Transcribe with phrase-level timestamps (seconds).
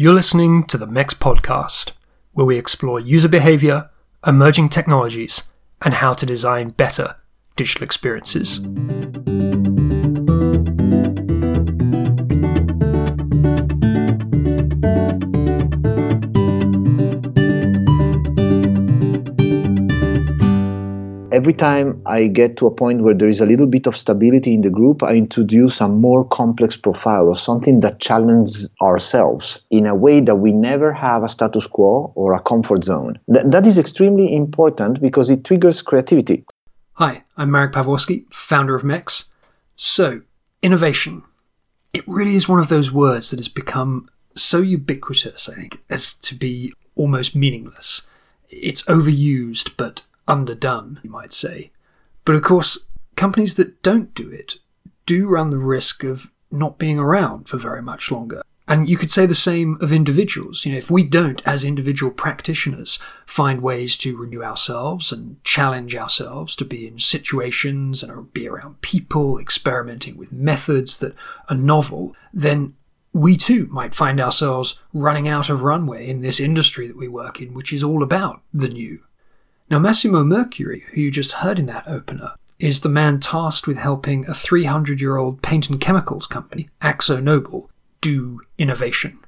[0.00, 1.90] You're listening to the MEX podcast,
[2.30, 3.90] where we explore user behavior,
[4.24, 5.50] emerging technologies,
[5.82, 7.16] and how to design better
[7.56, 8.60] digital experiences.
[21.38, 24.52] Every time I get to a point where there is a little bit of stability
[24.54, 29.86] in the group, I introduce a more complex profile or something that challenges ourselves in
[29.86, 33.20] a way that we never have a status quo or a comfort zone.
[33.32, 36.44] Th- that is extremely important because it triggers creativity.
[36.94, 39.30] Hi, I'm Marek Pawłowski, founder of MEX.
[39.76, 40.22] So,
[40.60, 41.22] innovation.
[41.94, 46.14] It really is one of those words that has become so ubiquitous, I think, as
[46.14, 48.10] to be almost meaningless.
[48.50, 51.72] It's overused, but underdone, you might say.
[52.24, 52.86] But of course,
[53.16, 54.58] companies that don't do it
[55.06, 58.42] do run the risk of not being around for very much longer.
[58.68, 60.66] And you could say the same of individuals.
[60.66, 65.96] You know, if we don't, as individual practitioners, find ways to renew ourselves and challenge
[65.96, 71.14] ourselves to be in situations and be around people, experimenting with methods that
[71.48, 72.74] are novel, then
[73.14, 77.40] we too might find ourselves running out of runway in this industry that we work
[77.40, 79.00] in, which is all about the new.
[79.70, 83.76] Now, Massimo Mercury, who you just heard in that opener, is the man tasked with
[83.76, 87.68] helping a 300 year old paint and chemicals company, AkzoNobel,
[88.00, 89.18] do innovation.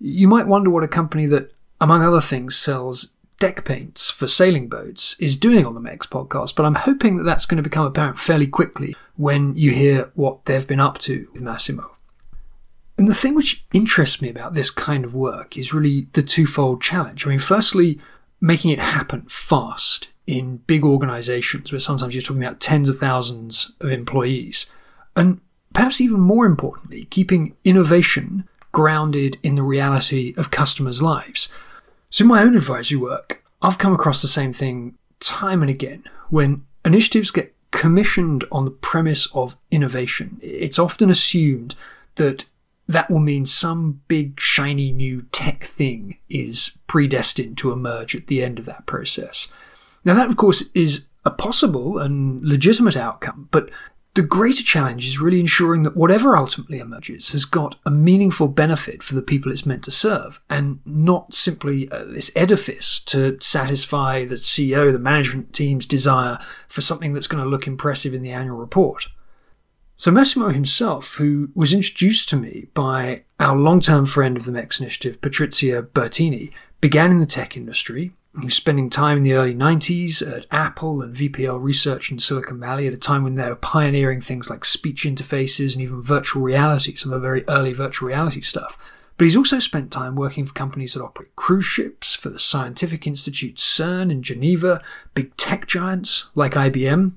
[0.00, 4.68] You might wonder what a company that, among other things, sells deck paints for sailing
[4.68, 7.86] boats is doing on the MEX podcast, but I'm hoping that that's going to become
[7.86, 11.96] apparent fairly quickly when you hear what they've been up to with Massimo.
[12.96, 16.82] And the thing which interests me about this kind of work is really the twofold
[16.82, 17.26] challenge.
[17.26, 18.00] I mean, firstly,
[18.40, 23.74] making it happen fast in big organizations where sometimes you're talking about tens of thousands
[23.80, 24.70] of employees.
[25.16, 25.40] And
[25.72, 31.52] perhaps even more importantly, keeping innovation grounded in the reality of customers' lives.
[32.10, 36.04] So, in my own advisory work, I've come across the same thing time and again.
[36.28, 41.74] When initiatives get commissioned on the premise of innovation, it's often assumed
[42.16, 42.46] that
[42.88, 48.42] that will mean some big, shiny new tech thing is predestined to emerge at the
[48.42, 49.52] end of that process.
[50.04, 53.68] Now, that, of course, is a possible and legitimate outcome, but
[54.14, 59.02] the greater challenge is really ensuring that whatever ultimately emerges has got a meaningful benefit
[59.02, 64.24] for the people it's meant to serve, and not simply uh, this edifice to satisfy
[64.24, 66.38] the CEO, the management team's desire
[66.68, 69.08] for something that's going to look impressive in the annual report.
[70.00, 74.78] So Massimo himself, who was introduced to me by our long-term friend of the MEX
[74.78, 78.12] initiative, Patrizia Bertini, began in the tech industry.
[78.38, 82.60] He was spending time in the early 90s at Apple and VPL Research in Silicon
[82.60, 86.42] Valley at a time when they were pioneering things like speech interfaces and even virtual
[86.42, 88.78] reality, some of the very early virtual reality stuff.
[89.16, 93.04] But he's also spent time working for companies that operate cruise ships, for the Scientific
[93.04, 94.80] Institute CERN in Geneva,
[95.14, 97.14] big tech giants like IBM,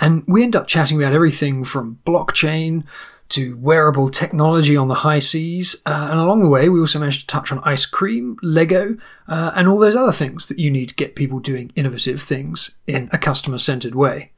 [0.00, 2.84] and we end up chatting about everything from blockchain
[3.30, 5.76] to wearable technology on the high seas.
[5.86, 8.96] Uh, and along the way, we also managed to touch on ice cream, Lego,
[9.28, 12.76] uh, and all those other things that you need to get people doing innovative things
[12.86, 14.32] in a customer centered way.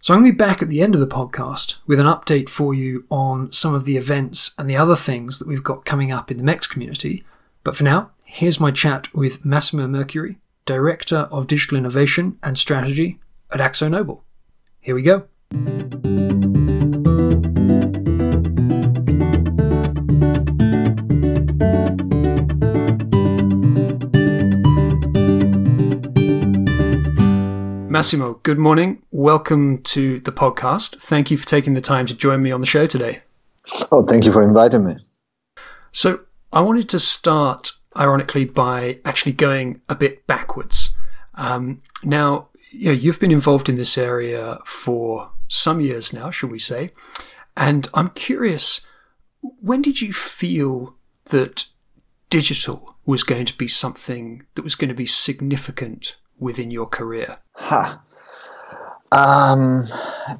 [0.00, 2.48] So I'm going to be back at the end of the podcast with an update
[2.48, 6.12] for you on some of the events and the other things that we've got coming
[6.12, 7.24] up in the MEX community.
[7.64, 13.18] But for now, here's my chat with Massimo Mercury, Director of Digital Innovation and Strategy
[13.50, 14.20] at AkzoNobel.
[14.86, 15.26] Here we go.
[27.90, 29.02] Massimo, good morning.
[29.10, 31.00] Welcome to the podcast.
[31.00, 33.22] Thank you for taking the time to join me on the show today.
[33.90, 34.94] Oh, thank you for inviting me.
[35.90, 36.20] So,
[36.52, 40.96] I wanted to start, ironically, by actually going a bit backwards.
[41.34, 46.50] Um, now, you know, you've been involved in this area for some years now, shall
[46.50, 46.90] we say?
[47.56, 48.86] And I'm curious,
[49.40, 50.96] when did you feel
[51.26, 51.66] that
[52.30, 57.38] digital was going to be something that was going to be significant within your career?
[57.54, 58.02] Ha.
[59.12, 59.88] Um,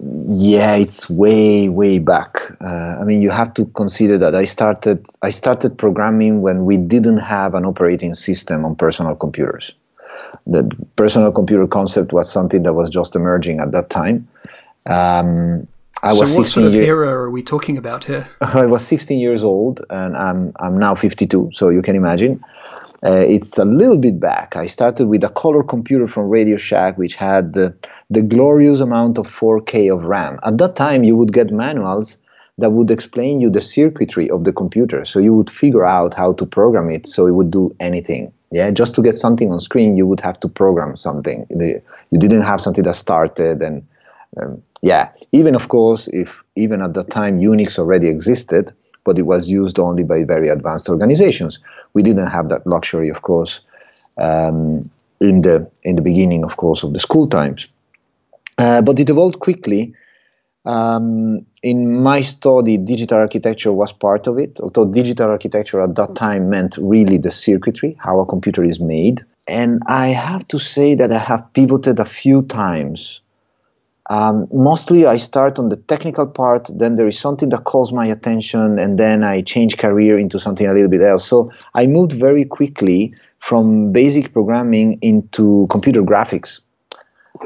[0.00, 2.36] yeah, it's way, way back.
[2.60, 6.76] Uh, I mean, you have to consider that I started I started programming when we
[6.76, 9.72] didn't have an operating system on personal computers
[10.46, 14.28] the personal computer concept was something that was just emerging at that time.
[14.86, 15.66] Um,
[16.02, 18.28] I so was what sort of year- era are we talking about here?
[18.40, 21.50] I was 16 years old, and I'm I'm now 52.
[21.52, 22.40] So you can imagine,
[23.04, 24.56] uh, it's a little bit back.
[24.56, 27.74] I started with a color computer from Radio Shack, which had the,
[28.10, 30.38] the glorious amount of 4K of RAM.
[30.44, 32.18] At that time, you would get manuals
[32.58, 35.04] that would explain you the circuitry of the computer.
[35.04, 38.32] So you would figure out how to program it so it would do anything.
[38.52, 41.46] Yeah, just to get something on screen, you would have to program something.
[41.50, 43.86] You didn't have something that started and
[44.40, 48.72] um, yeah, even of course, if even at the time Unix already existed,
[49.04, 51.58] but it was used only by very advanced organizations.
[51.94, 53.60] We didn't have that luxury, of course,
[54.18, 54.90] um,
[55.20, 57.74] in the in the beginning, of course, of the school times.
[58.58, 59.94] Uh, but it evolved quickly.
[60.66, 66.16] Um, in my study, digital architecture was part of it, although digital architecture at that
[66.16, 69.24] time meant really the circuitry, how a computer is made.
[69.48, 73.20] And I have to say that I have pivoted a few times
[74.08, 78.06] um, mostly I start on the technical part, then there is something that calls my
[78.06, 81.26] attention, and then I change career into something a little bit else.
[81.26, 86.60] So I moved very quickly from basic programming into computer graphics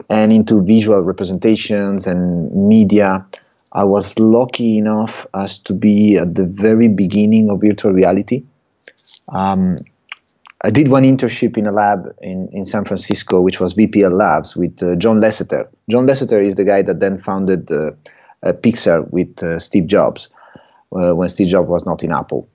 [0.09, 3.25] and into visual representations and media.
[3.73, 8.43] I was lucky enough as to be at the very beginning of virtual reality.
[9.33, 9.77] Um,
[10.63, 14.57] I did one internship in a lab in, in San Francisco, which was VPL Labs
[14.57, 15.67] with uh, John Lasseter.
[15.89, 17.93] John Lasseter is the guy that then founded uh,
[18.43, 20.29] uh, Pixar with uh, Steve Jobs
[20.93, 22.49] uh, when Steve Jobs was not in Apple.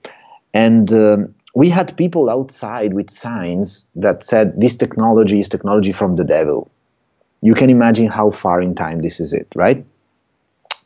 [0.54, 6.16] And um, we had people outside with signs that said, This technology is technology from
[6.16, 6.70] the devil.
[7.40, 9.84] You can imagine how far in time this is it, right?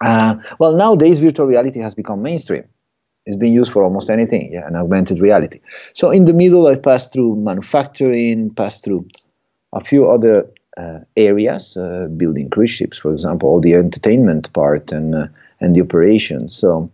[0.00, 2.64] Uh, well, nowadays, virtual reality has become mainstream
[3.26, 5.60] it's being used for almost anything, yeah, an augmented reality.
[5.94, 9.06] So in the middle, I passed through manufacturing, passed through
[9.72, 14.90] a few other uh, areas, uh, building cruise ships, for example, all the entertainment part
[14.90, 15.26] and uh,
[15.60, 16.56] and the operations.
[16.56, 16.90] So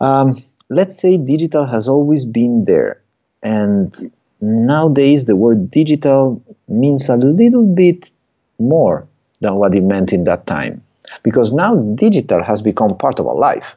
[0.00, 3.02] um, let's say digital has always been there,
[3.42, 3.92] and
[4.40, 8.12] nowadays the word digital means a little bit
[8.58, 9.06] more
[9.40, 10.82] than what it meant in that time,
[11.22, 13.76] because now digital has become part of our life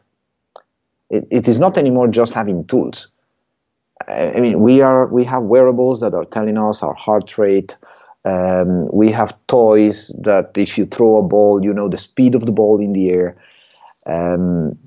[1.09, 3.07] it, it is not anymore just having tools.
[4.07, 7.75] I mean, we are we have wearables that are telling us our heart rate.
[8.25, 12.45] Um, we have toys that if you throw a ball, you know the speed of
[12.45, 13.35] the ball in the air.
[14.06, 14.77] Um,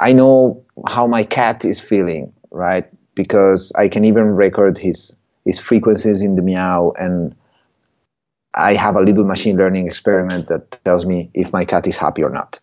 [0.00, 2.86] I know how my cat is feeling, right?
[3.14, 7.34] Because I can even record his his frequencies in the meow, and
[8.56, 12.22] I have a little machine learning experiment that tells me if my cat is happy
[12.22, 12.58] or not.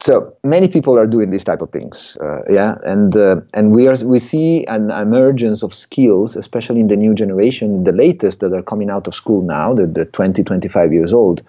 [0.00, 2.74] So many people are doing these type of things uh, yeah?
[2.82, 7.14] And uh, and we are we see an emergence of skills especially in the new
[7.14, 11.12] generation the latest that are coming out of school now the, the 20 25 years
[11.12, 11.42] old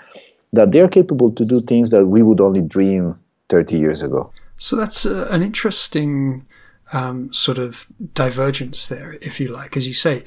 [0.54, 3.20] that they're capable to do things that we would only dream
[3.50, 4.32] 30 years ago.
[4.58, 6.46] So that's uh, an interesting
[6.94, 9.76] um, sort of divergence there if you like.
[9.76, 10.24] As you say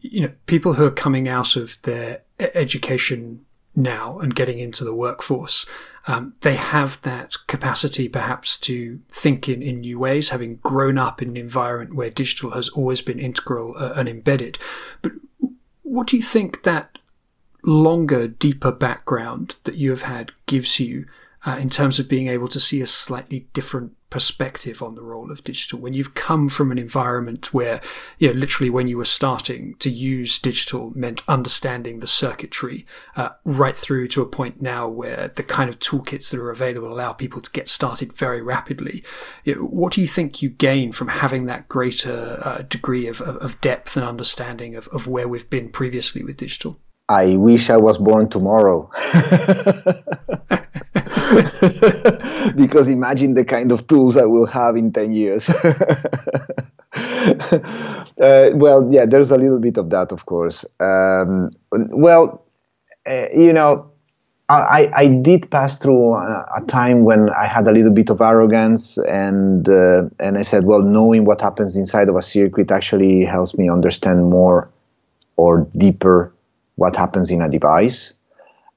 [0.00, 3.44] you know people who are coming out of their education
[3.74, 5.66] now and getting into the workforce,
[6.06, 11.22] um, they have that capacity perhaps to think in, in new ways, having grown up
[11.22, 14.58] in an environment where digital has always been integral uh, and embedded.
[15.00, 15.12] But
[15.82, 16.98] what do you think that
[17.64, 21.06] longer, deeper background that you have had gives you
[21.44, 25.32] uh, in terms of being able to see a slightly different perspective on the role
[25.32, 27.80] of digital when you've come from an environment where
[28.18, 32.84] you know literally when you were starting to use digital meant understanding the circuitry
[33.16, 36.92] uh, right through to a point now where the kind of toolkits that are available
[36.92, 39.02] allow people to get started very rapidly
[39.44, 43.22] you know, what do you think you gain from having that greater uh, degree of,
[43.22, 46.78] of, depth and understanding of, of where we've been previously with digital
[47.08, 48.90] I wish I was born tomorrow.
[52.56, 55.48] because imagine the kind of tools I will have in 10 years.
[56.92, 60.64] uh, well, yeah, there's a little bit of that, of course.
[60.80, 62.44] Um, well,
[63.06, 63.90] uh, you know,
[64.48, 68.20] I, I did pass through a, a, time when I had a little bit of
[68.20, 73.24] arrogance, and uh, and I said, well, knowing what happens inside of a circuit actually
[73.24, 74.68] helps me understand more
[75.36, 76.32] or deeper
[76.76, 78.12] what happens in a device.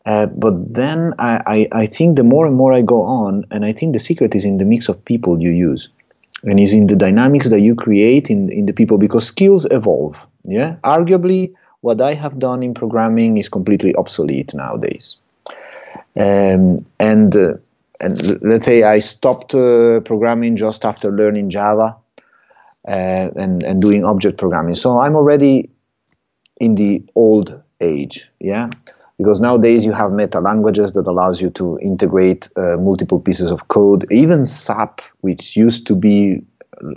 [0.06, 3.66] Uh, but then I, I, I, think the more and more I go on, and
[3.66, 5.90] I think the secret is in the mix of people you use,
[6.44, 10.16] and is in the dynamics that you create in, in the people because skills evolve.
[10.44, 15.18] Yeah, arguably, what I have done in programming is completely obsolete nowadays.
[16.20, 17.54] Um, and uh,
[18.00, 21.96] and let's say I stopped uh, programming just after learning Java
[22.88, 24.76] uh, and and doing object programming.
[24.76, 25.68] So I'm already
[26.58, 28.30] in the old age.
[28.40, 28.70] Yeah
[29.18, 33.68] because nowadays you have meta languages that allows you to integrate uh, multiple pieces of
[33.70, 34.06] code.
[34.12, 36.42] Even SAP which used to be
[36.84, 36.92] uh,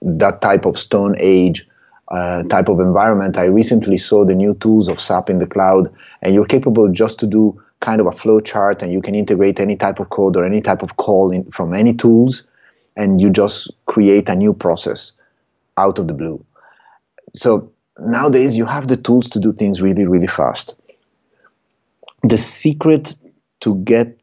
[0.00, 1.66] that type of stone age
[2.08, 5.88] uh, type of environment i recently saw the new tools of SAP in the cloud
[6.20, 9.58] and you're capable just to do kind of a flow chart and you can integrate
[9.58, 12.42] any type of code or any type of call in, from any tools
[12.96, 15.12] and you just create a new process
[15.78, 16.44] out of the blue.
[17.34, 20.74] So nowadays you have the tools to do things really really fast
[22.22, 23.14] the secret
[23.60, 24.18] to get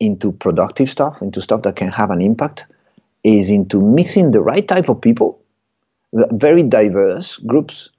[0.00, 2.66] into productive stuff into stuff that can have an impact
[3.24, 5.40] is into mixing the right type of people
[6.32, 7.90] very diverse groups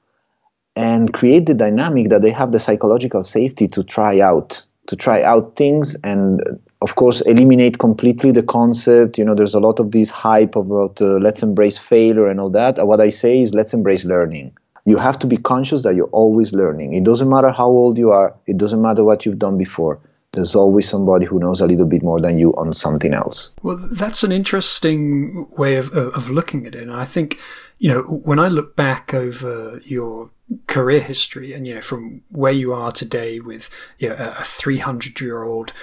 [0.75, 5.22] and create the dynamic that they have the psychological safety to try out to try
[5.22, 6.41] out things and
[6.82, 9.17] of course eliminate completely the concept.
[9.17, 12.50] You know there's a lot of this hype about uh, let's embrace failure and all
[12.51, 12.86] that.
[12.86, 14.56] What i say is let's embrace learning
[14.88, 16.94] you have to be conscious that you're always learning.
[16.94, 18.34] It doesn't matter how old you are.
[18.46, 20.00] It doesn't matter what you've done before.
[20.32, 23.53] There's always somebody who knows a little bit more than you on something else.
[23.63, 26.84] Well that's an interesting way of, of looking at it.
[26.84, 27.38] And i think
[27.79, 30.32] you know when i look back over your
[30.67, 35.20] career history and you know from where you are today with you know, a 300
[35.20, 35.74] year old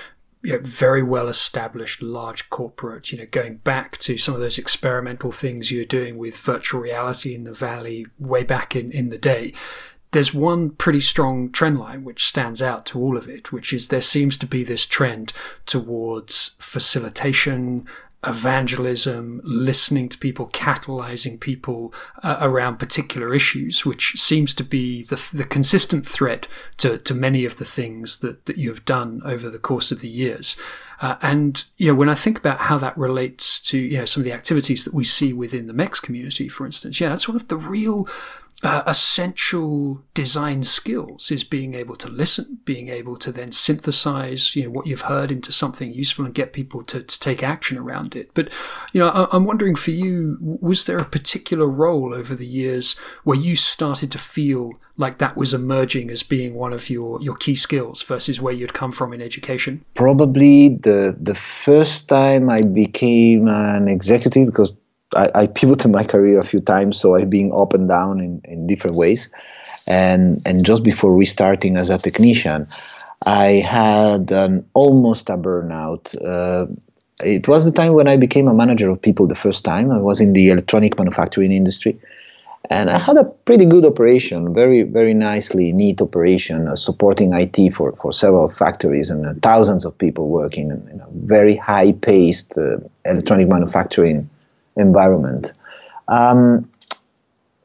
[0.45, 4.59] you know, very well established large corporate, you know, going back to some of those
[4.59, 9.17] experimental things you're doing with virtual reality in the valley way back in, in the
[9.17, 9.55] day.
[10.13, 13.89] There's one pretty strong trend line which stands out to all of it, which is
[13.89, 15.33] there seems to be this trend
[15.65, 17.89] towards facilitation,
[18.27, 25.31] evangelism, listening to people, catalyzing people uh, around particular issues, which seems to be the,
[25.33, 26.47] the consistent threat
[26.79, 30.01] to, to many of the things that, that you have done over the course of
[30.01, 30.57] the years.
[31.01, 34.21] Uh, and, you know, when I think about how that relates to, you know, some
[34.21, 37.37] of the activities that we see within the MEX community, for instance, yeah, that's one
[37.37, 38.09] of the real
[38.63, 44.65] uh, essential design skills is being able to listen, being able to then synthesize, you
[44.65, 48.15] know, what you've heard into something useful and get people to, to take action around
[48.15, 48.31] it.
[48.35, 48.51] But,
[48.93, 52.95] you know, I, I'm wondering for you, was there a particular role over the years
[53.25, 57.35] where you started to feel like that was emerging as being one of your, your
[57.35, 59.85] key skills versus where you'd come from in education?
[59.95, 64.73] Probably the the first time I became an executive because
[65.17, 68.41] I, I, pivoted my career a few times, so I've been up and down in,
[68.45, 69.29] in different ways.
[69.87, 72.67] And and just before restarting as a technician,
[73.27, 76.15] I had an almost a burnout.
[76.25, 76.67] Uh,
[77.23, 79.91] it was the time when I became a manager of people the first time.
[79.91, 81.99] I was in the electronic manufacturing industry,
[82.71, 87.75] and I had a pretty good operation, very very nicely neat operation, uh, supporting IT
[87.75, 91.93] for, for several factories and uh, thousands of people working in, in a very high
[91.93, 94.29] paced uh, electronic manufacturing
[94.77, 95.53] environment.
[96.09, 96.69] Um,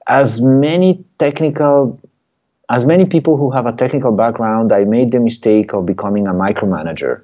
[0.07, 1.99] as many technical,
[2.69, 6.33] as many people who have a technical background, I made the mistake of becoming a
[6.33, 7.21] micromanager,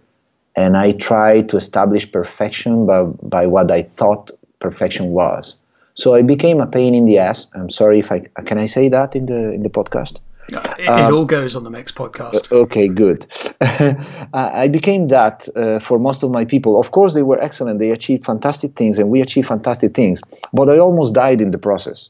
[0.55, 5.57] and I tried to establish perfection by, by what I thought perfection was.
[5.95, 7.47] So I became a pain in the ass.
[7.53, 10.19] I'm sorry if I can I say that in the in the podcast.
[10.47, 12.51] It, um, all goes on the MEX podcast.
[12.51, 13.25] Uh, okay, good.
[14.33, 16.79] I became that uh, for most of my people.
[16.79, 17.79] Of course, they were excellent.
[17.79, 20.21] They achieved fantastic things, and we achieved fantastic things.
[20.53, 22.09] But I almost died in the process.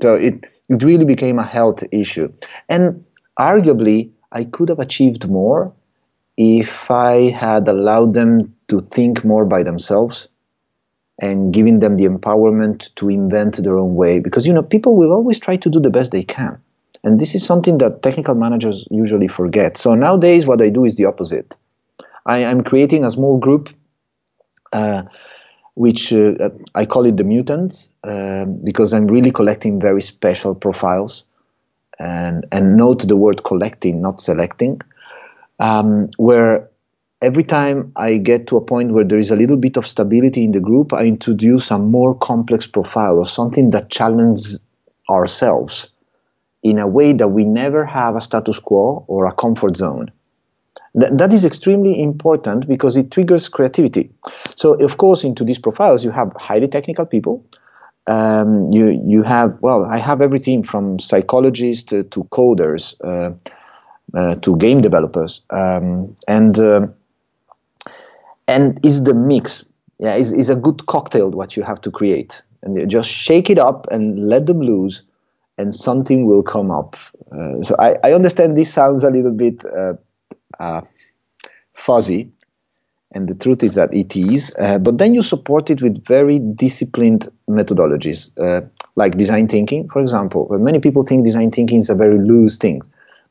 [0.00, 2.32] So it it really became a health issue,
[2.68, 3.04] and
[3.38, 5.72] arguably, I could have achieved more
[6.36, 10.28] if I had allowed them to think more by themselves
[11.20, 14.18] and giving them the empowerment to invent their own way.
[14.18, 16.60] Because you know, people will always try to do the best they can
[17.04, 19.76] and this is something that technical managers usually forget.
[19.76, 21.54] So nowadays, what I do is the opposite.
[22.26, 23.68] I am creating a small group,
[24.72, 25.02] uh,
[25.74, 31.24] which uh, I call it the mutants, uh, because I'm really collecting very special profiles.
[32.00, 34.80] And, and note the word collecting, not selecting,
[35.60, 36.68] um, where
[37.22, 40.42] every time I get to a point where there is a little bit of stability
[40.42, 44.58] in the group, I introduce a more complex profile or something that challenges
[45.08, 45.88] ourselves
[46.64, 50.10] in a way that we never have a status quo or a comfort zone.
[50.98, 54.10] Th- that is extremely important because it triggers creativity.
[54.56, 57.44] So, of course, into these profiles, you have highly technical people.
[58.06, 63.32] Um, you you have well, I have everything from psychologists to, to coders uh,
[64.14, 66.86] uh, to game developers, um, and uh,
[68.46, 69.64] and it's the mix.
[69.98, 73.48] Yeah, it's, is a good cocktail what you have to create, and you just shake
[73.48, 75.00] it up and let them loose
[75.58, 76.96] and something will come up.
[77.32, 79.94] Uh, so I, I, understand this sounds a little bit uh,
[80.58, 80.82] uh,
[81.74, 82.30] fuzzy,
[83.12, 84.54] and the truth is that it is.
[84.58, 90.00] Uh, but then you support it with very disciplined methodologies, uh, like design thinking, for
[90.00, 90.48] example.
[90.58, 92.82] Many people think design thinking is a very loose thing,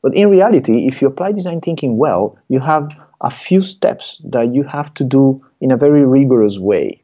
[0.02, 2.90] but in reality, if you apply design thinking well, you have
[3.22, 7.00] a few steps that you have to do in a very rigorous way,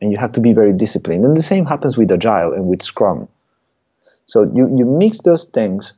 [0.00, 1.24] and you have to be very disciplined.
[1.24, 3.28] And the same happens with Agile and with Scrum.
[4.26, 5.94] So you, you mix those things,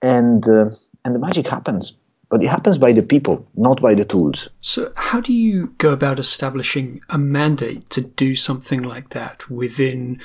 [0.00, 0.70] and uh,
[1.04, 1.94] and the magic happens.
[2.32, 4.48] but it happens by the people, not by the tools.
[4.62, 10.18] So, how do you go about establishing a mandate to do something like that within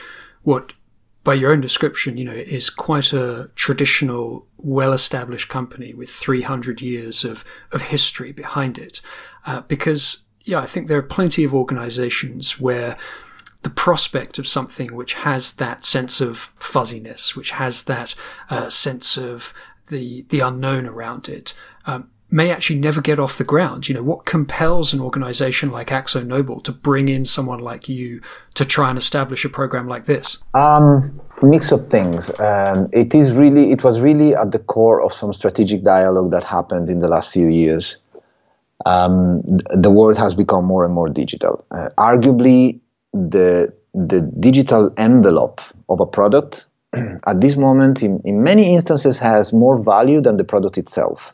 [0.43, 0.71] what,
[1.25, 7.25] by your own description, you know, is quite a traditional, well-established company with 300 years
[7.25, 7.43] of,
[7.73, 9.01] of history behind it?
[9.45, 12.95] Uh, because, yeah, I think there are plenty of organizations where
[13.67, 18.15] the prospect of something which has that sense of fuzziness, which has that
[18.49, 19.53] uh, sense of
[19.89, 21.53] the the unknown around it,
[21.85, 23.89] um, may actually never get off the ground.
[23.89, 28.21] You know, what compels an organization like AkzoNobel to bring in someone like you
[28.53, 30.41] to try and establish a program like this?
[30.53, 32.31] Um, mix of things.
[32.39, 36.45] Um, it is really, it was really at the core of some strategic dialogue that
[36.45, 37.97] happened in the last few years.
[38.85, 41.65] Um, the world has become more and more digital.
[41.71, 42.79] Uh, arguably,
[43.29, 46.67] the the digital envelope of a product
[47.27, 51.33] at this moment in, in many instances has more value than the product itself.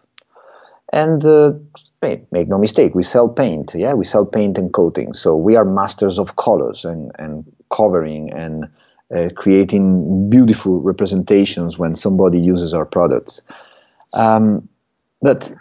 [0.93, 1.53] And uh,
[2.01, 3.93] make no mistake we sell paint yeah?
[3.93, 5.13] We sell paint and coating.
[5.13, 8.69] So we are masters of colors and, and covering and
[9.13, 13.41] uh, creating beautiful representations when somebody uses our products.
[14.17, 14.67] Um,
[15.21, 15.51] but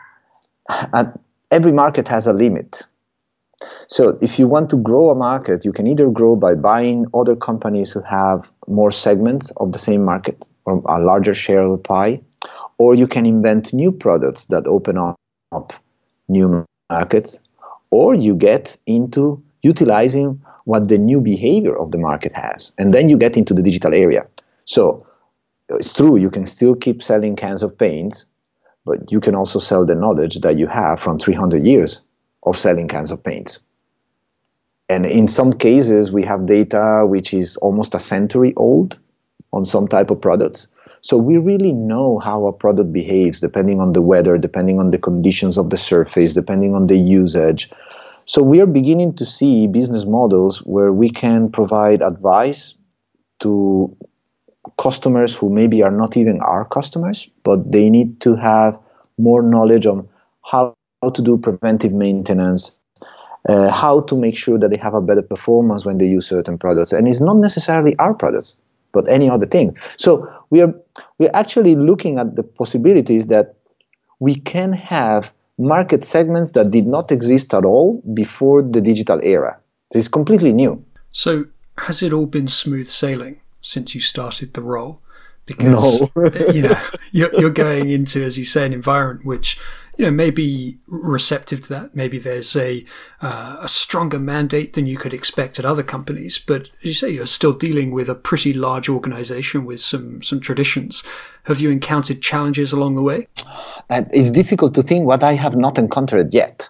[1.51, 2.83] every market has a limit
[3.89, 7.37] so if you want to grow a market, you can either grow by buying other
[7.37, 11.79] companies who have more segments of the same market or a larger share of the
[11.79, 12.21] pie,
[12.79, 15.73] or you can invent new products that open up
[16.29, 17.41] new markets,
[17.91, 23.09] or you get into utilizing what the new behavior of the market has, and then
[23.09, 24.27] you get into the digital area.
[24.65, 25.07] So
[25.69, 28.25] it's true, you can still keep selling cans of paint,
[28.85, 32.01] but you can also sell the knowledge that you have from 300 years
[32.45, 33.59] of selling cans of paint.
[34.89, 38.99] And in some cases, we have data which is almost a century old
[39.53, 40.69] on some type of products.
[41.01, 44.99] So we really know how a product behaves depending on the weather, depending on the
[44.99, 47.71] conditions of the surface, depending on the usage.
[48.27, 52.75] So we are beginning to see business models where we can provide advice
[53.41, 53.95] to
[54.79, 58.79] customers who maybe are not even our customers, but they need to have
[59.19, 60.09] more knowledge on
[60.45, 60.75] how how
[61.11, 62.73] to do preventive maintenance,
[63.49, 66.59] uh, how to make sure that they have a better performance when they use certain
[66.59, 66.93] products.
[66.93, 68.57] And it's not necessarily our products,
[68.93, 69.77] but any other thing.
[69.97, 70.75] So we are
[71.19, 73.57] we're actually looking at the possibilities that
[74.21, 79.59] we can have market segments that did not exist at all before the digital era.
[79.95, 80.85] It's completely new.
[81.11, 81.47] So
[81.79, 85.01] has it all been smooth sailing since you started the role?
[85.47, 86.31] Because no.
[86.53, 89.59] you know you're, you're going into, as you say, an environment which
[90.03, 91.95] you know, maybe receptive to that.
[91.95, 92.85] Maybe there's a
[93.21, 96.41] uh, a stronger mandate than you could expect at other companies.
[96.41, 100.41] But as you say, you're still dealing with a pretty large organization with some some
[100.41, 101.05] traditions.
[101.45, 103.29] Have you encountered challenges along the way?
[103.91, 106.69] It's difficult to think what I have not encountered yet.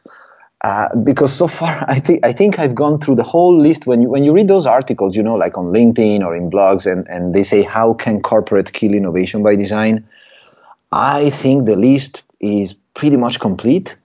[0.61, 3.87] Uh, because so far I think I think I've gone through the whole list.
[3.87, 6.85] When you when you read those articles, you know, like on LinkedIn or in blogs,
[6.85, 10.07] and, and they say how can corporate kill innovation by design,
[10.93, 13.97] I think the list is pretty much complete.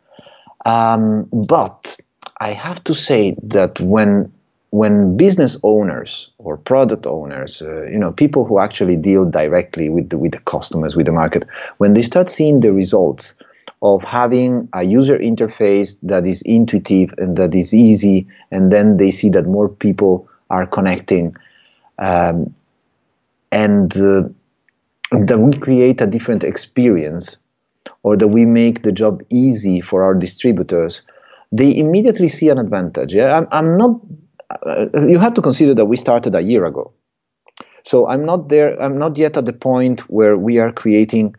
[0.66, 1.98] Um, but
[2.40, 4.32] I have to say that when
[4.72, 10.10] when business owners or product owners, uh, you know, people who actually deal directly with
[10.10, 11.44] the, with the customers, with the market,
[11.78, 13.34] when they start seeing the results
[13.82, 19.10] of having a user interface that is intuitive and that is easy, and then they
[19.10, 21.36] see that more people are connecting,
[22.00, 22.54] um,
[23.52, 24.24] and uh,
[25.12, 27.38] that we create a different experience
[28.08, 31.02] or that we make the job easy for our distributors,
[31.52, 33.14] they immediately see an advantage.
[33.14, 34.00] Yeah, I'm, I'm not.
[34.66, 36.94] Uh, you have to consider that we started a year ago,
[37.84, 38.82] so I'm not there.
[38.82, 41.36] I'm not yet at the point where we are creating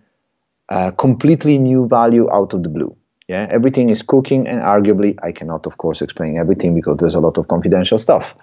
[0.68, 2.94] a completely new value out of the blue.
[3.28, 7.20] Yeah, everything is cooking, and arguably, I cannot, of course, explain everything because there's a
[7.20, 8.34] lot of confidential stuff.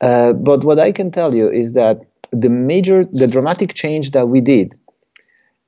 [0.00, 2.00] Uh, but what I can tell you is that
[2.32, 4.72] the major, the dramatic change that we did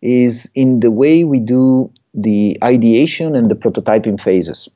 [0.03, 4.69] is in the way we do the ideation and the prototyping phases.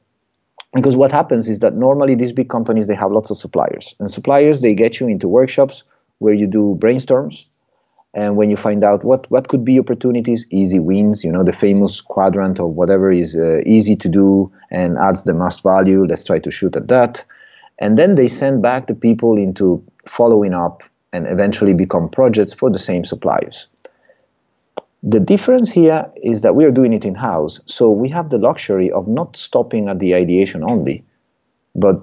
[0.75, 3.95] Because what happens is that normally these big companies they have lots of suppliers.
[3.99, 7.49] And suppliers they get you into workshops where you do brainstorms.
[8.15, 11.53] And when you find out what what could be opportunities easy wins you know the
[11.53, 16.27] famous quadrant of whatever is uh, easy to do and adds the most value let's
[16.27, 17.25] try to shoot at that.
[17.79, 20.83] And then they send back the people into following up
[21.13, 23.67] and eventually become projects for the same suppliers
[25.03, 28.39] the difference here is that we are doing it in house, so we have the
[28.39, 31.05] luxury of not stopping at the ideation only,
[31.75, 32.01] but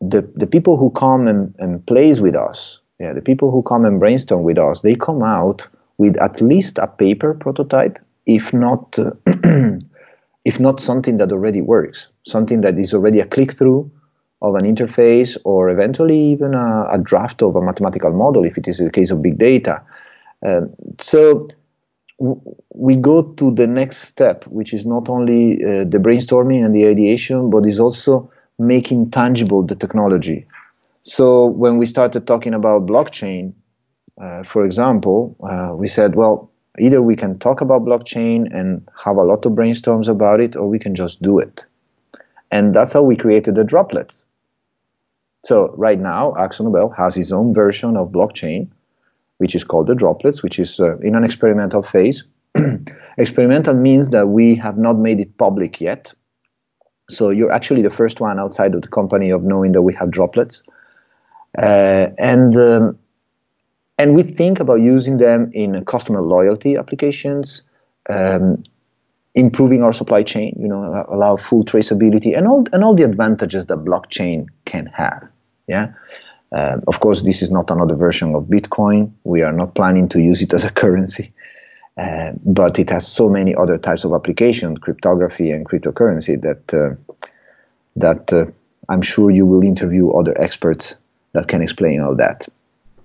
[0.00, 3.84] the, the people who come and, and plays with us, yeah, the people who come
[3.84, 8.98] and brainstorm with us, they come out with at least a paper prototype, if not
[8.98, 9.10] uh,
[10.46, 13.90] if not something that already works, something that is already a click through
[14.40, 18.66] of an interface or eventually even a, a, draft of a mathematical model if it
[18.66, 19.82] is the case of big data.
[20.46, 21.46] Um, so
[22.20, 26.86] we go to the next step, which is not only uh, the brainstorming and the
[26.86, 30.46] ideation, but is also making tangible the technology.
[31.02, 33.54] So when we started talking about blockchain,
[34.20, 39.16] uh, for example, uh, we said, well, either we can talk about blockchain and have
[39.16, 41.64] a lot of brainstorms about it, or we can just do it.
[42.50, 44.26] And that's how we created the droplets.
[45.42, 48.68] So right now, AkzoNobel has its own version of blockchain,
[49.40, 52.24] which is called the droplets, which is uh, in an experimental phase.
[53.16, 56.12] experimental means that we have not made it public yet.
[57.08, 60.10] So you're actually the first one outside of the company of knowing that we have
[60.10, 60.62] droplets.
[61.56, 62.98] Uh, and um,
[63.96, 67.62] and we think about using them in customer loyalty applications,
[68.10, 68.62] um,
[69.34, 73.66] improving our supply chain, you know, allow full traceability and all and all the advantages
[73.66, 75.26] that blockchain can have.
[75.66, 75.94] Yeah.
[76.52, 79.12] Uh, of course, this is not another version of Bitcoin.
[79.24, 81.32] We are not planning to use it as a currency,
[81.96, 86.96] uh, but it has so many other types of application, cryptography and cryptocurrency that uh,
[87.96, 88.46] that uh,
[88.88, 90.96] I'm sure you will interview other experts
[91.32, 92.48] that can explain all that.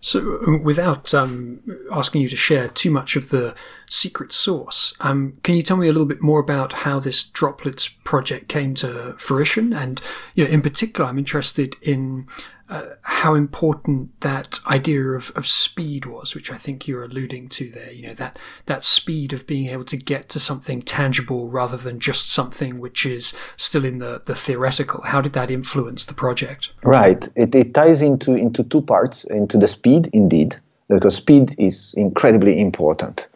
[0.06, 3.56] So, um, without um, asking you to share too much of the
[3.90, 7.88] secret source, um, can you tell me a little bit more about how this droplets
[7.88, 9.74] project came to fruition?
[9.74, 10.00] And,
[10.36, 12.28] you know, in particular, I'm interested in
[12.70, 17.70] uh, how important that idea of, of speed was, which I think you're alluding to
[17.70, 17.92] there.
[17.92, 22.00] You know that that speed of being able to get to something tangible rather than
[22.00, 25.04] just something which is still in the, the theoretical.
[25.04, 26.72] How did that influence the project?
[26.84, 27.28] Right.
[27.36, 29.26] It, it ties into into two parts.
[29.26, 30.56] Into the speed, indeed,
[30.90, 33.28] because speed is incredibly important.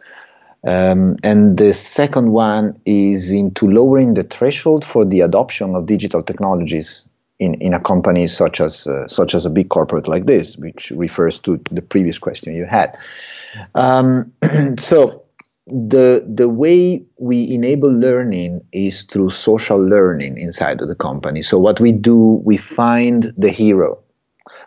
[0.66, 6.22] Um, and the second one is into lowering the threshold for the adoption of digital
[6.22, 7.08] technologies
[7.40, 10.90] in, in a company such as uh, such as a big corporate like this, which
[10.92, 12.96] refers to the previous question you had.
[13.74, 14.32] Um,
[14.78, 15.24] so
[15.66, 21.42] the the way we enable learning is through social learning inside of the company.
[21.42, 23.98] So what we do, we find the hero.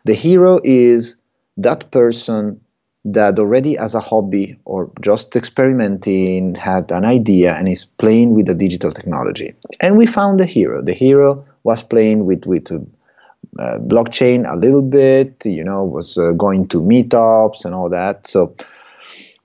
[0.05, 1.15] The hero is
[1.57, 2.59] that person
[3.05, 8.47] that already as a hobby or just experimenting had an idea and is playing with
[8.47, 9.53] the digital technology.
[9.81, 10.81] And we found the hero.
[10.81, 15.45] The hero was playing with with uh, blockchain a little bit.
[15.45, 18.27] You know, was uh, going to meetups and all that.
[18.27, 18.55] So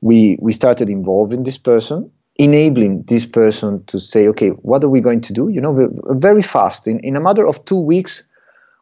[0.00, 5.00] we we started involving this person, enabling this person to say, okay, what are we
[5.00, 5.48] going to do?
[5.48, 8.24] You know, very fast in in a matter of two weeks.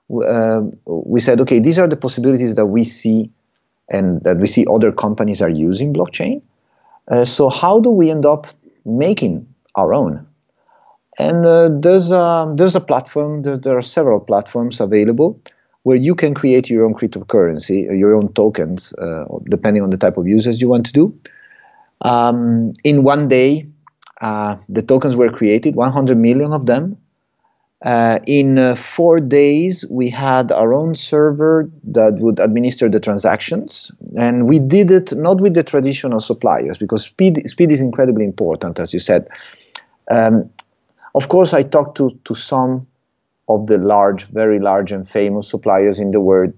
[0.08, 3.28] Uh, we said, okay, these are the possibilities that we see
[3.88, 6.42] and that we see other companies are using blockchain.
[7.08, 8.46] Uh, so how do we end up
[8.84, 10.26] making our own?
[11.18, 13.42] And uh, there's a there's a platform.
[13.42, 15.40] There, there are several platforms available
[15.84, 19.96] where you can create your own cryptocurrency, or your own tokens, uh, depending on the
[19.96, 21.16] type of users you want to do.
[22.02, 23.68] Um, in one day,
[24.20, 26.96] uh, the tokens were created, 100 million of them.
[27.84, 33.92] Uh, in uh, four days, we had our own server that would administer the transactions,
[34.18, 38.80] and we did it not with the traditional suppliers because speed speed is incredibly important,
[38.80, 39.28] as you said.
[40.10, 40.50] Um,
[41.16, 42.86] of course, I talked to, to some
[43.48, 46.52] of the large, very large and famous suppliers in the world.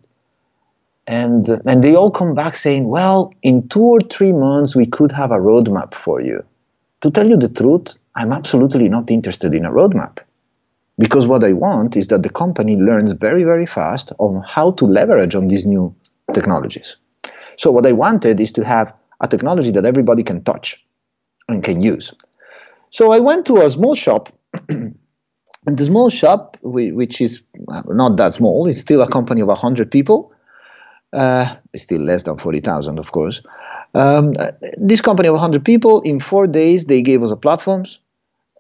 [1.07, 5.12] And, and they all come back saying, well, in two or three months, we could
[5.12, 6.44] have a roadmap for you.
[7.03, 10.18] To tell you the truth, I'm absolutely not interested in a roadmap.
[10.99, 14.85] Because what I want is that the company learns very, very fast on how to
[14.85, 15.94] leverage on these new
[16.35, 16.97] technologies.
[17.57, 20.85] So, what I wanted is to have a technology that everybody can touch
[21.49, 22.12] and can use.
[22.90, 24.33] So, I went to a small shop
[24.68, 24.96] and
[25.66, 27.42] the small shop, which is
[27.87, 30.32] not that small, it's still a company of 100 people.
[31.12, 33.40] Uh, still less than 40,000, of course.
[33.94, 34.34] Um,
[34.76, 37.98] this company of 100 people, in four days, they gave us a platforms.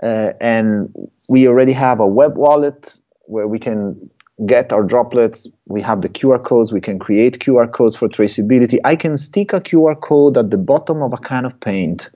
[0.02, 0.94] Uh, and
[1.28, 4.10] we already have a web wallet where we can
[4.46, 5.46] get our droplets.
[5.66, 6.72] We have the QR codes.
[6.72, 8.78] We can create QR codes for traceability.
[8.84, 12.10] I can stick a QR code at the bottom of a can of paint,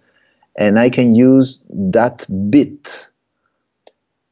[0.56, 3.08] and I can use that bit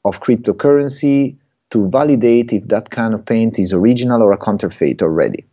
[0.04, 1.36] of cryptocurrency
[1.70, 5.44] to validate if that kind of paint is original or a counterfeit already.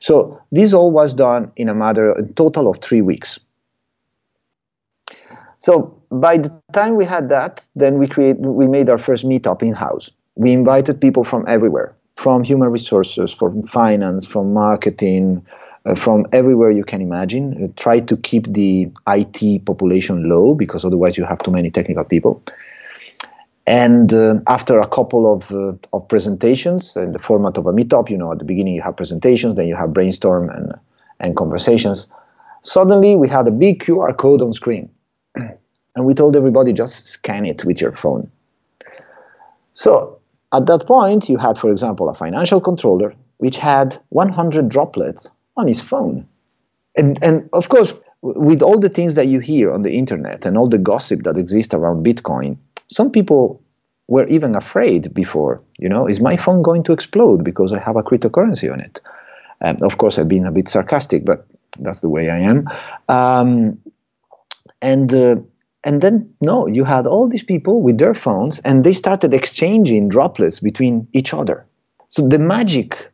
[0.00, 3.38] So this all was done in a matter, a total of three weeks.
[5.58, 9.62] So by the time we had that, then we create, we made our first meetup
[9.62, 10.10] in house.
[10.36, 15.44] We invited people from everywhere, from human resources, from finance, from marketing,
[15.86, 17.64] uh, from everywhere you can imagine.
[17.64, 22.04] Uh, try to keep the IT population low because otherwise you have too many technical
[22.04, 22.42] people.
[23.66, 28.08] And uh, after a couple of, uh, of presentations in the format of a meetup,
[28.08, 30.72] you know, at the beginning you have presentations, then you have brainstorm and,
[31.18, 32.06] and conversations.
[32.62, 34.90] Suddenly we had a big QR code on screen.
[35.96, 38.30] And we told everybody just scan it with your phone.
[39.72, 40.18] So
[40.52, 45.66] at that point, you had, for example, a financial controller which had 100 droplets on
[45.66, 46.28] his phone.
[46.96, 50.56] And, and of course, with all the things that you hear on the internet and
[50.56, 53.62] all the gossip that exists around Bitcoin, some people
[54.08, 57.96] were even afraid before, you know, is my phone going to explode because I have
[57.96, 59.00] a cryptocurrency on it?
[59.60, 61.46] And of course, I've been a bit sarcastic, but
[61.80, 62.68] that's the way I am.
[63.08, 63.78] Um,
[64.82, 65.36] and uh,
[65.84, 70.08] and then no, you had all these people with their phones, and they started exchanging
[70.08, 71.66] droplets between each other.
[72.08, 73.10] So the magic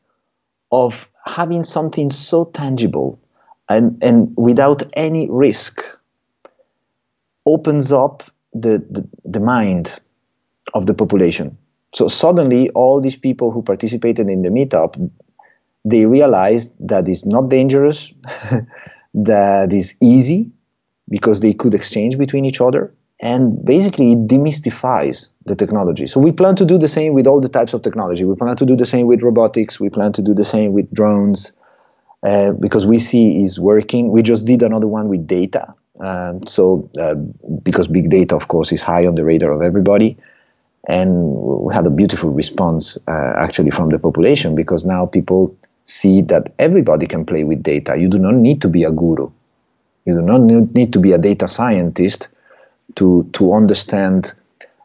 [0.71, 3.19] of having something so tangible
[3.69, 5.83] and, and without any risk
[7.47, 8.23] opens up
[8.55, 10.01] the, the, the mind
[10.75, 11.57] of the population.
[11.95, 15.11] So suddenly, all these people who participated in the meetup,
[15.85, 18.13] they realized that it's not dangerous,
[19.15, 20.51] that is easy,
[21.11, 26.07] because they could exchange between each other, and basically it demystifies the technology.
[26.07, 28.25] So we plan to do the same with all the types of technology.
[28.25, 29.79] We plan to do the same with robotics.
[29.79, 31.53] We plan to do the same with drones,
[32.23, 34.11] uh, because we see is working.
[34.11, 35.75] We just did another one with data.
[36.01, 40.17] Um, so uh, because big data, of course, is high on the radar of everybody,
[40.89, 46.23] and we had a beautiful response uh, actually from the population because now people see
[46.23, 47.99] that everybody can play with data.
[47.99, 49.31] You do not need to be a guru.
[50.07, 52.29] You do not need to be a data scientist
[52.97, 54.33] to to understand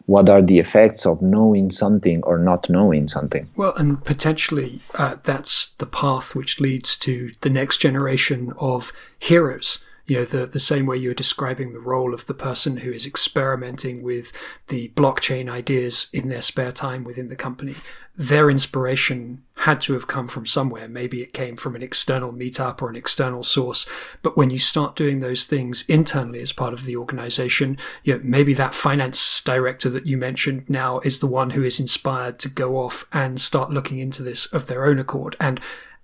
[0.05, 3.47] what are the effects of knowing something or not knowing something.
[3.57, 9.83] Well, and potentially uh, that's the path which leads to the next generation of heroes
[10.07, 12.91] you know, the, the same way you were describing the role of the person who
[12.91, 14.31] is experimenting with
[14.67, 17.75] the blockchain ideas in their spare time within the company.
[18.15, 20.87] Their inspiration had to have come from somewhere.
[20.87, 23.85] Maybe it came from an external meetup or an external source.
[24.23, 28.21] But when you start doing those things internally as part of the organization, you know,
[28.23, 32.49] maybe that finance director that you mentioned now is the one who is inspired to
[32.49, 35.35] go off and start looking into this of their own accord.
[35.39, 35.59] And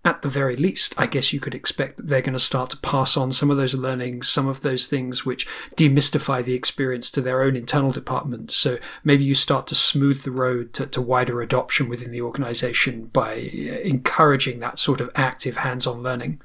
[0.05, 2.77] at the very least, I guess you could expect that they're going to start to
[2.77, 7.21] pass on some of those learnings, some of those things which demystify the experience to
[7.21, 8.53] their own internal departments.
[8.53, 13.05] So maybe you start to smooth the road to, to wider adoption within the organization
[13.07, 16.41] by uh, encouraging that sort of active hands on learning.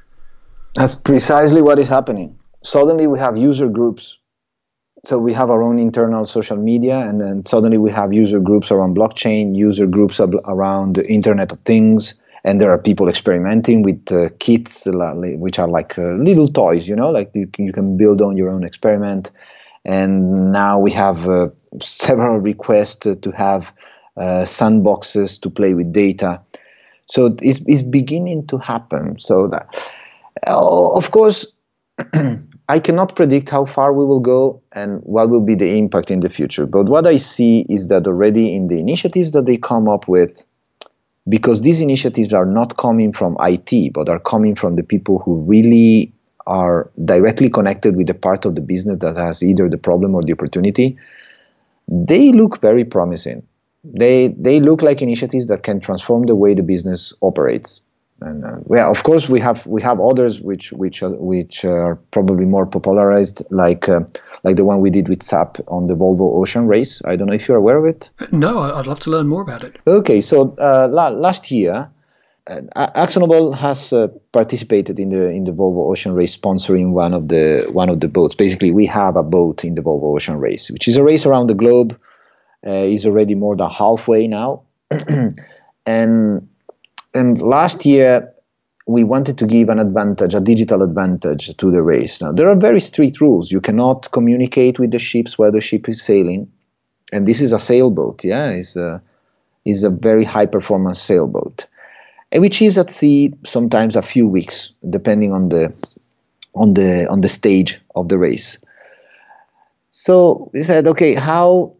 [0.74, 2.38] That's precisely what is happening.
[2.62, 4.18] Suddenly we have user groups.
[5.04, 8.72] So we have our own internal social media, and then suddenly we have user groups
[8.72, 14.10] around blockchain, user groups around the Internet of Things and there are people experimenting with
[14.12, 17.96] uh, kits which are like uh, little toys you know like you can, you can
[17.96, 19.30] build on your own experiment.
[19.84, 21.48] And now we have uh,
[21.80, 23.72] several requests to, have
[24.16, 26.40] uh, sandboxes to play with data.
[27.06, 29.18] So it's, it's beginning to happen.
[29.18, 29.66] So that
[30.46, 31.46] uh, of course
[32.68, 36.20] I cannot predict how far we will go and what will be the impact in
[36.20, 36.66] the future.
[36.66, 40.46] But what I see is that already in the initiatives that they come up with,
[41.28, 45.36] because these initiatives are not coming from IT, but are coming from the people who
[45.42, 46.12] really
[46.46, 50.22] are directly connected with the part of the business that has either the problem or
[50.22, 50.96] the opportunity,
[51.86, 53.46] they look very promising.
[53.84, 57.82] They, they look like initiatives that can transform the way the business operates.
[58.20, 61.96] And uh, well, of course, we have we have others which which are, which are
[62.10, 64.00] probably more popularized, like uh,
[64.42, 67.00] like the one we did with SAP on the Volvo Ocean Race.
[67.04, 68.10] I don't know if you're aware of it.
[68.32, 69.76] No, I'd love to learn more about it.
[69.86, 71.88] Okay, so uh, la- last year,
[72.48, 77.28] uh, AkzoNobel has uh, participated in the in the Volvo Ocean Race, sponsoring one of
[77.28, 78.34] the one of the boats.
[78.34, 81.46] Basically, we have a boat in the Volvo Ocean Race, which is a race around
[81.46, 81.98] the globe.
[82.66, 84.62] Uh, is already more than halfway now,
[85.86, 86.48] and
[87.14, 88.32] and last year
[88.86, 92.22] we wanted to give an advantage, a digital advantage to the race.
[92.22, 93.52] Now there are very strict rules.
[93.52, 96.50] You cannot communicate with the ships while the ship is sailing,
[97.12, 98.24] and this is a sailboat.
[98.24, 99.02] Yeah, it's a
[99.64, 101.66] is a very high performance sailboat,
[102.32, 105.68] eh, which is at sea sometimes a few weeks, depending on the
[106.54, 108.58] on the on the stage of the race.
[109.90, 111.74] So we said, okay, how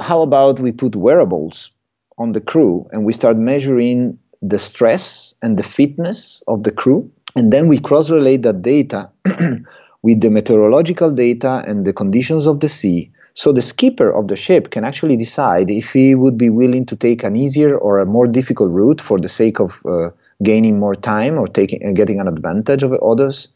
[0.00, 1.70] how about we put wearables
[2.18, 7.10] on the crew and we start measuring the stress and the fitness of the crew.
[7.34, 9.10] And then we cross relate that data
[10.02, 13.10] with the meteorological data and the conditions of the sea.
[13.34, 16.96] So the skipper of the ship can actually decide if he would be willing to
[16.96, 20.08] take an easier or a more difficult route for the sake of uh,
[20.42, 23.48] gaining more time or taking uh, getting an advantage of others.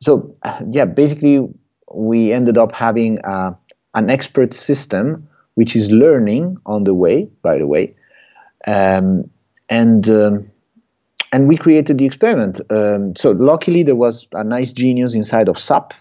[0.00, 0.34] So
[0.70, 1.46] yeah, basically
[1.92, 3.52] we ended up having uh,
[3.94, 7.94] an expert system which is learning on the way, by the way.
[8.66, 9.30] Um,
[9.70, 10.50] and um,
[11.32, 12.60] and we created the experiment.
[12.70, 15.94] Um, so luckily, there was a nice genius inside of SAP.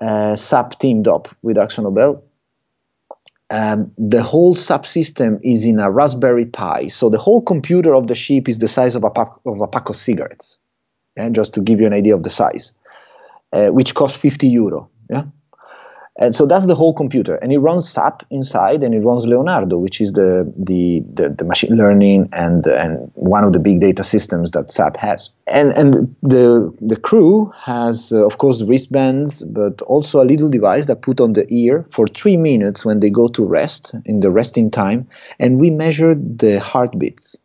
[0.00, 2.20] Uh, SAP teamed up with AkzoNobel.
[3.50, 6.88] Um, the whole subsystem is in a Raspberry Pi.
[6.88, 9.68] So the whole computer of the ship is the size of a pack of, a
[9.68, 10.58] pack of cigarettes.
[11.16, 12.72] And just to give you an idea of the size,
[13.52, 14.88] uh, which costs 50 euro.
[15.10, 15.24] Yeah.
[16.16, 19.78] And so that's the whole computer, and it runs SAP inside, and it runs Leonardo,
[19.78, 24.04] which is the the, the, the machine learning and and one of the big data
[24.04, 25.30] systems that SAP has.
[25.48, 30.86] And and the the crew has, uh, of course, wristbands, but also a little device
[30.86, 34.30] that put on the ear for three minutes when they go to rest in the
[34.30, 35.08] resting time,
[35.40, 37.36] and we measure the heartbeats.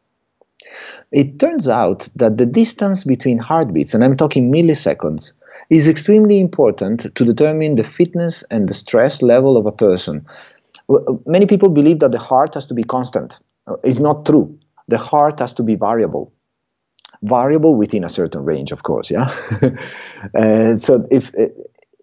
[1.11, 5.33] It turns out that the distance between heartbeats, and I'm talking milliseconds,
[5.69, 10.25] is extremely important to determine the fitness and the stress level of a person.
[11.25, 13.39] Many people believe that the heart has to be constant.
[13.67, 14.57] Uh, it's not true.
[14.87, 16.33] The heart has to be variable.
[17.21, 19.11] Variable within a certain range, of course.
[19.11, 19.29] Yeah.
[20.35, 21.47] uh, so if uh,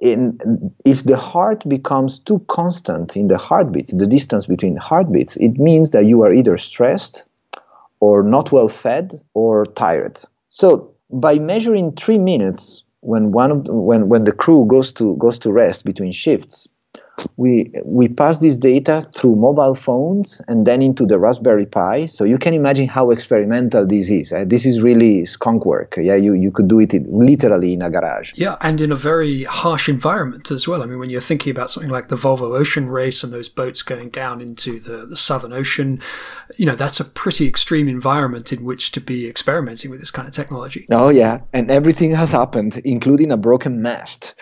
[0.00, 0.38] in,
[0.85, 5.90] if the heart becomes too constant in the heartbeats, the distance between heartbeats, it means
[5.90, 7.24] that you are either stressed
[8.00, 10.20] or not well fed or tired.
[10.48, 15.16] So by measuring three minutes when one of the, when when the crew goes to
[15.16, 16.69] goes to rest between shifts,
[17.37, 22.07] we we pass this data through mobile phones and then into the Raspberry Pi.
[22.07, 24.33] So you can imagine how experimental this is.
[24.33, 25.96] Uh, this is really skunk work.
[25.96, 28.33] Yeah, you, you could do it in, literally in a garage.
[28.35, 30.83] Yeah, and in a very harsh environment as well.
[30.83, 33.83] I mean, when you're thinking about something like the Volvo Ocean Race and those boats
[33.83, 36.00] going down into the, the Southern Ocean,
[36.57, 40.29] you know, that's a pretty extreme environment in which to be experimenting with this kind
[40.29, 40.87] of technology.
[40.90, 44.35] Oh yeah, and everything has happened, including a broken mast.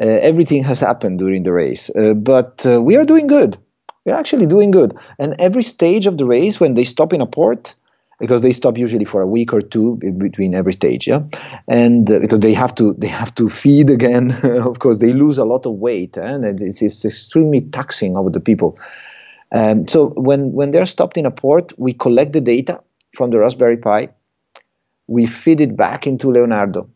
[0.00, 1.90] Uh, everything has happened during the race.
[1.90, 3.56] Uh, but uh, we are doing good.
[4.04, 4.96] We're actually doing good.
[5.18, 7.74] And every stage of the race, when they stop in a port,
[8.20, 11.22] because they stop usually for a week or two between every stage, yeah,
[11.68, 14.32] and uh, because they have to they have to feed again.
[14.42, 16.22] of course, they lose a lot of weight, eh?
[16.26, 18.78] and it's, it's extremely taxing over the people.
[19.52, 22.80] Um, so when when they're stopped in a port, we collect the data
[23.14, 24.08] from the Raspberry Pi,
[25.06, 26.88] we feed it back into Leonardo,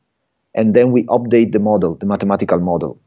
[0.54, 3.00] and then we update the model, the mathematical model.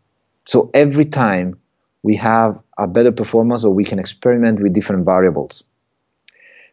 [0.45, 1.57] So every time
[2.05, 5.63] we have a better performance or we can experiment with different variables.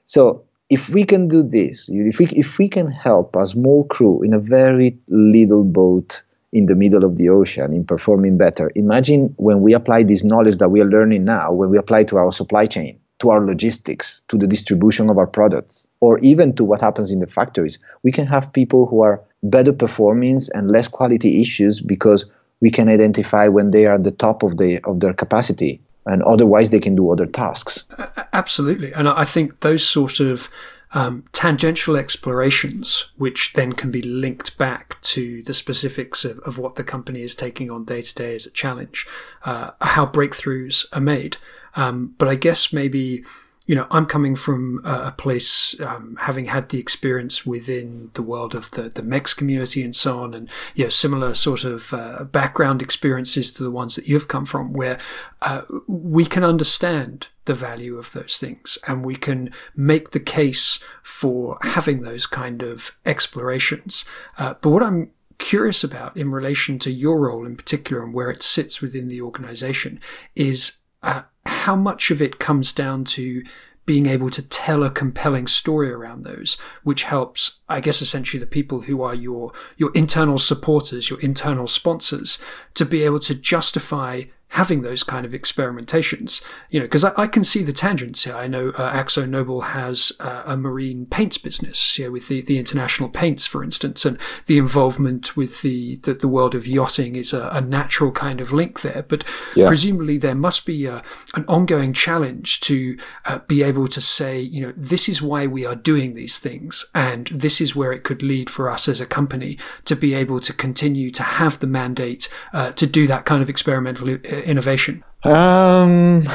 [0.05, 4.23] So if we can do this, if we, if we can help a small crew
[4.23, 9.33] in a very little boat in the middle of the ocean in performing better, imagine
[9.39, 12.31] when we apply this knowledge that we are learning now, when we apply to our
[12.31, 16.83] supply chain, to our logistics, to the distribution of our products, or even to what
[16.83, 21.41] happens in the factories, we can have people who are better performing and less quality
[21.41, 22.27] issues because
[22.63, 26.23] we can identify when they are at the top of the of their capacity and
[26.23, 27.85] otherwise they can do other tasks
[28.33, 30.49] absolutely and i think those sort of
[30.95, 36.75] um, tangential explorations, which then can be linked back to the specifics of, of what
[36.75, 39.07] the company is taking on day to day as a challenge,
[39.45, 41.39] uh, how breakthroughs are made.
[41.77, 43.25] Um, but I guess maybe
[43.73, 48.55] you know, I'm coming from a place um, having had the experience within the world
[48.55, 52.25] of the, the MEX community and so on, and you know, similar sort of uh,
[52.25, 54.99] background experiences to the ones that you've come from, where
[55.41, 60.79] uh, we can understand the value of those things and we can make the case
[61.03, 64.05] for having those kind of explorations.
[64.37, 68.31] Uh, but what I'm curious about in relation to your role in particular and where
[68.31, 69.99] it sits within the organization
[70.37, 73.43] is uh, how much of it comes down to
[73.85, 78.47] being able to tell a compelling story around those, which helps, I guess, essentially the
[78.47, 82.39] people who are your your internal supporters, your internal sponsors,
[82.75, 86.45] to be able to justify having those kind of experimentations.
[86.69, 88.35] You know, because I, I, can see the tangents here.
[88.35, 92.59] I know uh, Noble has uh, a marine paints business, you know, with the, the
[92.59, 97.33] international paints, for instance, and the involvement with the, the, the world of yachting is
[97.33, 99.03] a, a, natural kind of link there.
[99.09, 99.25] But
[99.57, 99.69] yeah.
[99.69, 101.03] presumably there must be a,
[101.35, 105.65] an ongoing challenge to uh, be able to say, you know, this is why we
[105.65, 109.07] are doing these things, and this is where it could lead for us as a
[109.07, 113.43] company to be able to continue to have the mandate uh, to do that kind
[113.43, 115.03] of experimental uh, innovation?
[115.25, 116.29] Um,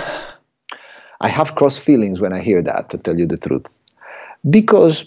[1.21, 3.79] I have cross feelings when I hear that, to tell you the truth.
[4.49, 5.05] Because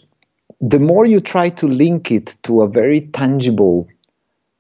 [0.61, 3.89] the more you try to link it to a very tangible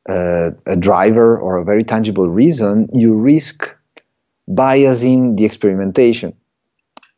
[0.08, 3.76] uh, a driver or a very tangible reason, you risk
[4.48, 6.34] biasing the experimentation.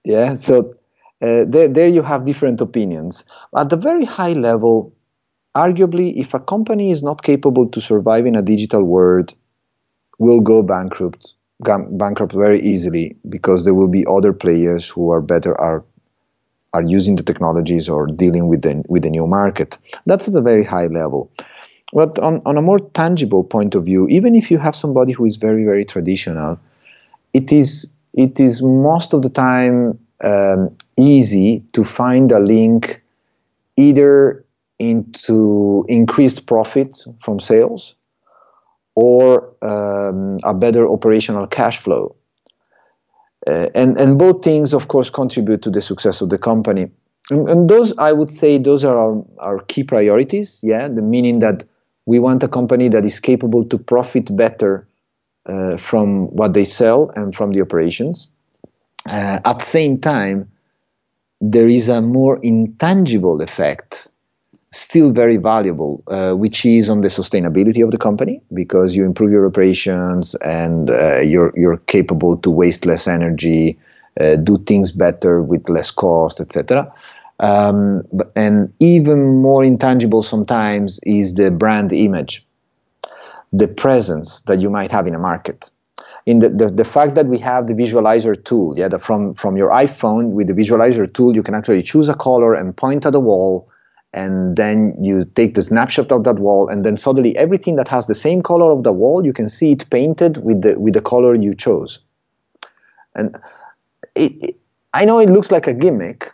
[0.04, 0.74] Yeah, so
[1.22, 3.24] uh, there, there you have different opinions.
[3.56, 4.92] At the very high level,
[5.54, 9.32] arguably, if a company is not capable to survive in a digital world,
[10.22, 11.34] will go bankrupt
[12.02, 15.84] bankrupt very easily because there will be other players who are better are
[16.72, 19.78] are using the technologies or dealing with the with the new market.
[20.06, 21.30] That's at a very high level.
[21.92, 25.26] But on, on a more tangible point of view, even if you have somebody who
[25.26, 26.58] is very, very traditional,
[27.34, 33.02] it is it is most of the time um, easy to find a link
[33.76, 34.44] either
[34.78, 37.94] into increased profit from sales
[38.94, 39.41] or
[40.44, 42.14] a better operational cash flow.
[43.46, 46.88] Uh, and, and both things, of course, contribute to the success of the company.
[47.30, 50.60] And, and, those, I would say, those are our, our key priorities.
[50.62, 51.64] Yeah, the meaning that
[52.06, 54.86] we want a company that is capable to profit better
[55.46, 58.28] uh, from what they sell and from the operations.
[59.06, 60.48] Uh, at the same time,
[61.40, 64.11] there is a more intangible effect
[64.72, 69.30] still very valuable, uh, which is on the sustainability of the company because you improve
[69.30, 73.78] your operations and uh, you're you're capable to waste less energy,
[74.18, 76.90] uh, do things better with less cost, etc.
[77.38, 78.02] Um,
[78.34, 82.44] and even more intangible sometimes is the brand image,
[83.52, 85.70] the presence that you might have in a market.
[86.24, 89.70] In the, the, the fact that we have the visualizer tool, yeah, from, from your
[89.70, 93.18] iPhone with the visualizer tool, you can actually choose a color and point at the
[93.18, 93.68] wall
[94.14, 98.06] and then you take the snapshot of that wall and then suddenly everything that has
[98.06, 101.00] the same color of the wall you can see it painted with the with the
[101.00, 101.98] color you chose.
[103.14, 103.36] And
[104.14, 104.56] it, it,
[104.94, 106.30] i know it looks like a gimmick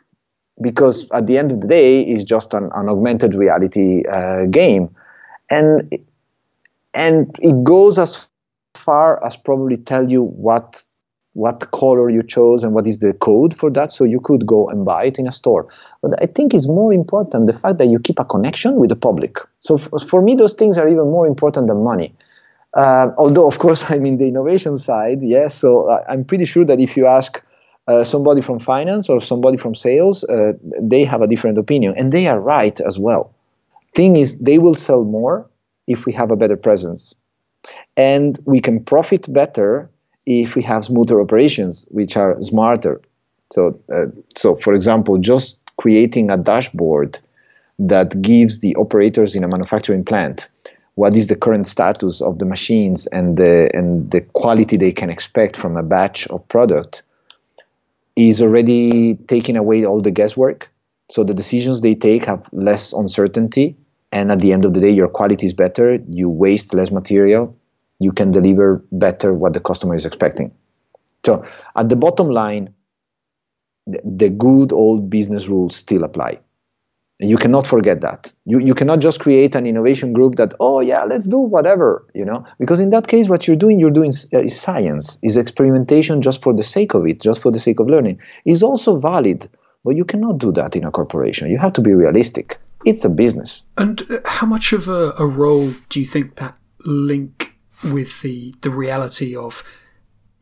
[0.60, 4.94] because at the end of the day it's just an, an augmented reality uh, game.
[5.50, 5.92] And
[6.94, 8.26] and it goes as
[8.74, 10.82] far as probably tell you what
[11.34, 14.68] what color you chose and what is the code for that so you could go
[14.68, 15.66] and buy it in a store.
[16.02, 18.96] But i think it's more important the fact that you keep a connection with the
[18.96, 19.38] public.
[19.58, 22.14] So f- for me those things are even more important than money.
[22.74, 26.78] Uh, although of course i'm in the innovation side yes so i'm pretty sure that
[26.80, 27.42] if you ask
[27.88, 32.12] uh, somebody from finance or somebody from sales uh, they have a different opinion and
[32.12, 33.34] they are right as well.
[33.94, 35.48] Thing is they will sell more
[35.86, 37.14] if we have a better presence.
[37.96, 39.90] And we can profit better
[40.28, 43.00] if we have smoother operations, which are smarter.
[43.50, 44.06] So, uh,
[44.36, 47.18] so for example, just creating a dashboard
[47.78, 50.48] that gives the operators in a manufacturing plant
[50.98, 55.10] what is the current status of the machines and the and the quality they can
[55.10, 57.04] expect from a batch of product
[58.16, 60.68] is already taking away all the guesswork.
[61.08, 63.76] So the decisions they take have less uncertainty,
[64.10, 66.00] and at the end of the day, your quality is better.
[66.10, 67.56] You waste less material,
[68.00, 70.52] you can deliver better what the customer is expecting.
[71.24, 71.44] So
[71.76, 72.74] at the bottom line,
[73.86, 76.40] the good old business rules still apply.
[77.20, 78.32] You cannot forget that.
[78.44, 82.24] You, you cannot just create an innovation group that, oh yeah, let's do whatever, you
[82.24, 86.22] know, because in that case, what you're doing, you're doing uh, is science, is experimentation
[86.22, 89.48] just for the sake of it, just for the sake of learning, is also valid,
[89.84, 91.50] but you cannot do that in a corporation.
[91.50, 92.56] You have to be realistic.
[92.84, 93.64] It's a business.
[93.76, 98.54] And uh, how much of a, a role do you think that link with the
[98.60, 99.62] the reality of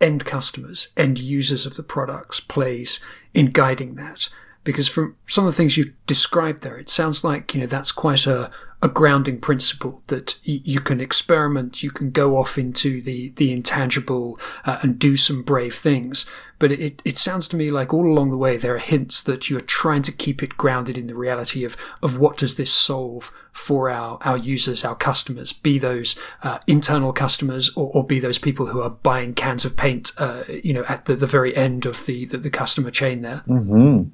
[0.01, 3.01] end customers, end users of the products plays
[3.35, 4.29] in guiding that.
[4.65, 7.93] Because from some of the things you described there, it sounds like you know that's
[7.93, 8.51] quite a,
[8.83, 14.39] a grounding principle that you can experiment, you can go off into the the intangible
[14.65, 16.27] uh, and do some brave things.
[16.59, 19.51] But it, it sounds to me like all along the way there are hints that
[19.51, 23.33] you're trying to keep it grounded in the reality of of what does this solve
[23.53, 28.39] for our our users, our customers, be those uh, internal customers or, or, be those
[28.39, 31.87] people who are buying cans of paint, uh, you know, at the, the very end
[31.87, 33.43] of the the, the customer chain there.
[33.49, 34.11] Mm-hmm.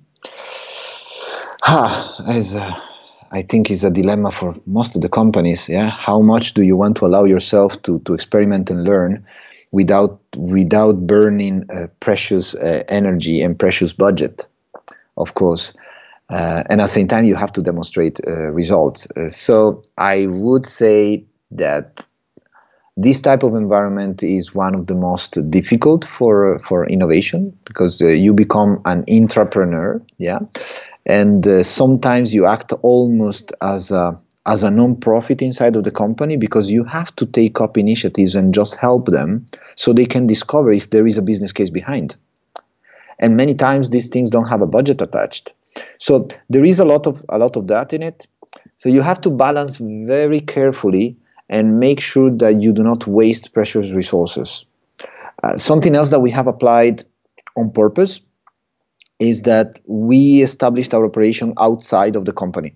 [1.64, 2.80] Ha, as uh,
[3.32, 5.68] I think is a dilemma for most of the companies.
[5.68, 9.24] Yeah, how much do you want to allow yourself to to experiment and learn
[9.72, 14.46] without without burning uh, precious uh, energy and precious budget?
[15.16, 15.72] Of course.
[16.30, 19.06] Uh, and at the same time, you have to demonstrate uh, results.
[19.16, 22.06] Uh, so I would say that
[22.96, 28.06] this type of environment is one of the most difficult for for innovation because uh,
[28.06, 30.00] you become an intrapreneur.
[30.18, 30.40] Yeah,
[31.06, 36.36] and uh, sometimes you act almost as a as a non-profit inside of the company
[36.36, 39.46] because you have to take up initiatives and just help them
[39.76, 42.16] so they can discover if there is a business case behind.
[43.20, 45.54] And many times these things don't have a budget attached.
[45.98, 48.26] So there is a lot of a lot of that in it.
[48.72, 51.16] So you have to balance very carefully
[51.48, 54.64] and make sure that you do not waste precious resources.
[55.44, 57.04] Uh, something else that we have applied
[57.56, 58.20] on purpose
[59.18, 62.74] is that we established our operation outside of the company.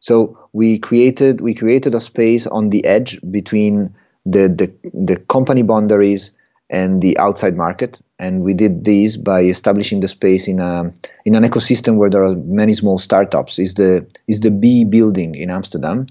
[0.00, 3.94] So we created we created a space on the edge between
[4.26, 6.32] the the, the company boundaries
[6.70, 8.00] and the outside market.
[8.18, 10.92] And we did this by establishing the space in a
[11.24, 13.58] in an ecosystem where there are many small startups.
[13.58, 16.06] Is the is the B building in Amsterdam?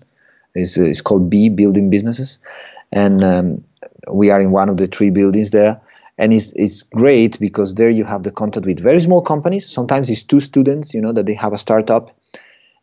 [0.56, 2.40] Is it's called B Building Businesses,
[2.92, 3.64] and um,
[4.12, 5.80] we are in one of the three buildings there.
[6.22, 9.68] And it's, it's great because there you have the contact with very small companies.
[9.68, 12.16] Sometimes it's two students, you know, that they have a startup,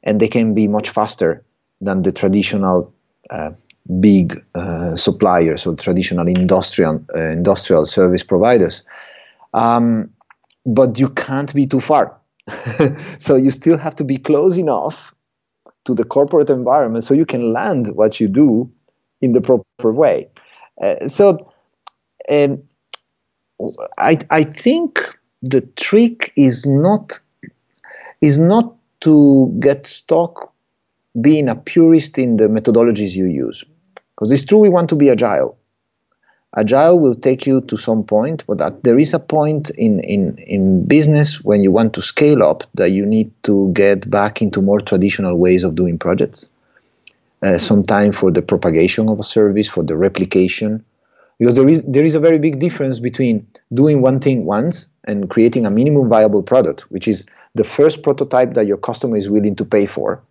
[0.02, 1.44] and they can be much faster
[1.80, 2.92] than the traditional
[3.30, 3.52] uh,
[4.00, 8.82] big uh, suppliers or traditional industrial uh, industrial service providers.
[9.54, 10.10] Um,
[10.66, 12.18] but you can't be too far.
[13.18, 15.14] so you still have to be close enough
[15.84, 18.68] to the corporate environment so you can land what you do
[19.20, 20.28] in the proper way.
[20.82, 21.52] Uh, so
[22.28, 22.62] um,
[23.98, 27.18] I, I think the trick is not
[28.20, 30.52] is not to get stuck
[31.20, 33.64] being a purist in the methodologies you use.
[34.14, 35.56] Because it's true we want to be agile.
[36.56, 40.84] Agile will take you to some point, but there is a point in, in, in
[40.86, 44.80] business when you want to scale up that you need to get back into more
[44.80, 46.48] traditional ways of doing projects.
[47.42, 50.84] Uh, some time for the propagation of a service, for the replication,
[51.38, 55.30] because there is there is a very big difference between doing one thing once and
[55.30, 57.24] creating a minimum viable product, which is
[57.54, 60.22] the first prototype that your customer is willing to pay for,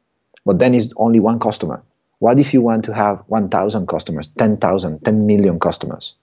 [0.46, 1.82] but then is only one customer.
[2.20, 6.16] What if you want to have 1,000 customers, 10,000, 10 million customers?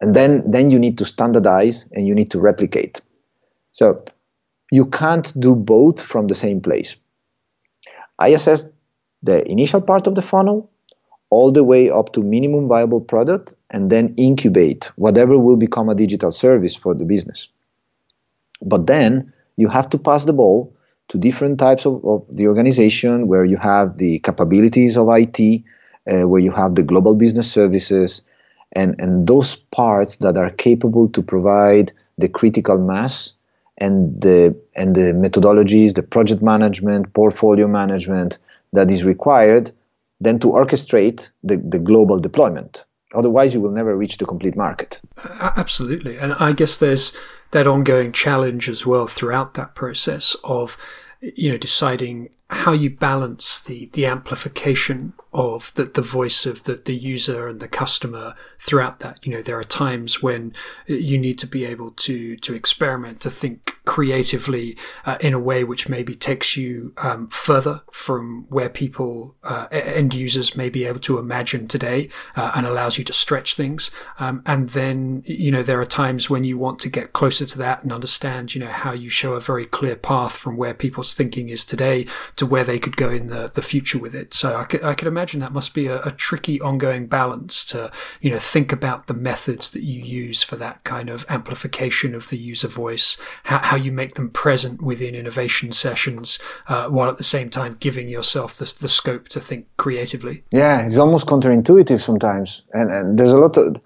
[0.00, 3.00] And then, then you need to standardize and you need to replicate.
[3.72, 4.04] So
[4.70, 6.96] you can't do both from the same place.
[8.18, 8.70] I assess
[9.22, 10.70] the initial part of the funnel
[11.30, 15.94] all the way up to minimum viable product and then incubate whatever will become a
[15.94, 17.48] digital service for the business.
[18.62, 20.74] But then you have to pass the ball
[21.08, 25.62] to different types of, of the organization where you have the capabilities of IT,
[26.10, 28.22] uh, where you have the global business services,
[28.72, 33.32] and, and those parts that are capable to provide the critical mass
[33.78, 38.38] and the and the methodologies, the project management, portfolio management
[38.72, 39.72] that is required,
[40.20, 42.84] then to orchestrate the, the global deployment.
[43.14, 45.00] Otherwise, you will never reach the complete market.
[45.40, 46.16] Absolutely.
[46.16, 47.12] And I guess there's
[47.50, 50.76] that ongoing challenge as well throughout that process of,
[51.20, 56.74] you know, deciding how you balance the, the amplification of the, the voice of the,
[56.74, 59.24] the user and the customer throughout that.
[59.24, 60.52] You know, there are times when
[60.86, 64.76] you need to be able to, to experiment, to think creatively
[65.06, 70.14] uh, in a way which maybe takes you um, further from where people, uh, end
[70.14, 73.92] users may be able to imagine today uh, and allows you to stretch things.
[74.18, 77.58] Um, and then, you know, there are times when you want to get closer to
[77.58, 81.14] that and understand, you know, how you show a very clear path from where people's
[81.14, 82.06] thinking is today
[82.40, 84.32] to where they could go in the, the future with it.
[84.32, 87.92] So I could, I could imagine that must be a, a tricky ongoing balance to,
[88.22, 92.30] you know, think about the methods that you use for that kind of amplification of
[92.30, 97.18] the user voice, how, how you make them present within innovation sessions, uh, while at
[97.18, 100.42] the same time giving yourself the, the scope to think creatively.
[100.50, 102.62] Yeah, it's almost counterintuitive sometimes.
[102.72, 103.76] And, and there's a lot of,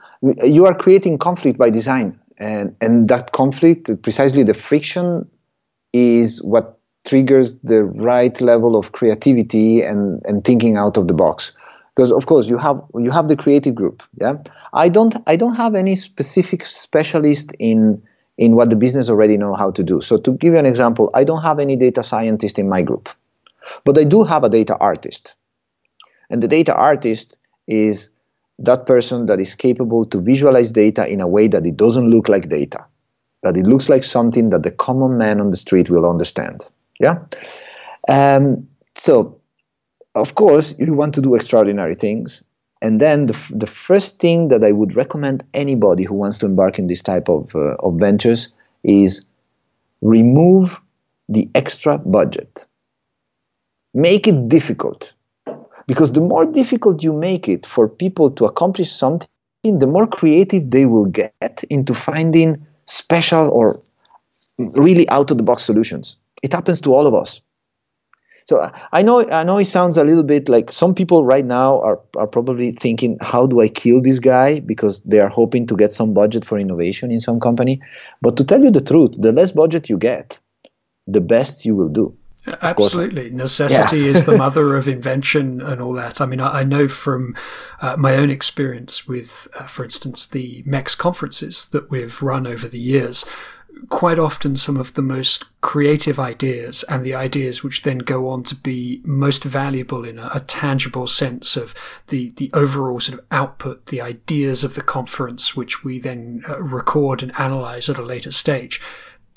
[0.44, 2.20] you are creating conflict by design.
[2.38, 5.28] And, and that conflict, precisely the friction,
[5.92, 6.73] is what
[7.04, 11.52] triggers the right level of creativity and, and thinking out of the box.
[11.94, 14.34] Because of course you have you have the creative group yeah?
[14.72, 18.02] I don't i don't have any specific specialist in
[18.36, 20.00] in what the business already know how to do.
[20.00, 23.08] So to give you an example i don't have any data scientist in my group
[23.84, 25.36] but i do have a data artist.
[26.30, 27.38] And the data artist
[27.68, 28.10] is
[28.58, 32.28] that person that is capable to visualize data in a way that it doesn't look
[32.28, 32.84] like data
[33.44, 36.70] that it looks like something that the common man on the street will understand
[37.00, 37.18] yeah.
[38.08, 39.38] Um, so,
[40.14, 42.42] of course, you want to do extraordinary things.
[42.82, 46.78] And then the, the first thing that I would recommend anybody who wants to embark
[46.78, 48.48] in this type of, uh, of ventures
[48.82, 49.24] is
[50.02, 50.78] remove
[51.28, 52.66] the extra budget.
[53.94, 55.14] Make it difficult.
[55.86, 59.28] Because the more difficult you make it for people to accomplish something,
[59.62, 63.80] the more creative they will get into finding special or
[64.76, 66.16] really out of the box solutions.
[66.44, 67.40] It happens to all of us.
[68.46, 71.80] So I know I know it sounds a little bit like some people right now
[71.80, 74.60] are, are probably thinking, how do I kill this guy?
[74.60, 77.80] Because they are hoping to get some budget for innovation in some company.
[78.20, 80.38] But to tell you the truth, the less budget you get,
[81.06, 82.14] the best you will do.
[82.60, 83.30] Absolutely.
[83.30, 84.08] Necessity yeah.
[84.08, 86.20] is the mother of invention and all that.
[86.20, 87.34] I mean, I, I know from
[87.80, 92.68] uh, my own experience with, uh, for instance, the MEX conferences that we've run over
[92.68, 93.24] the years,
[93.88, 98.42] quite often some of the most creative ideas and the ideas which then go on
[98.42, 101.74] to be most valuable in a, a, tangible sense of
[102.08, 106.62] the, the overall sort of output, the ideas of the conference, which we then uh,
[106.62, 108.80] record and analyze at a later stage.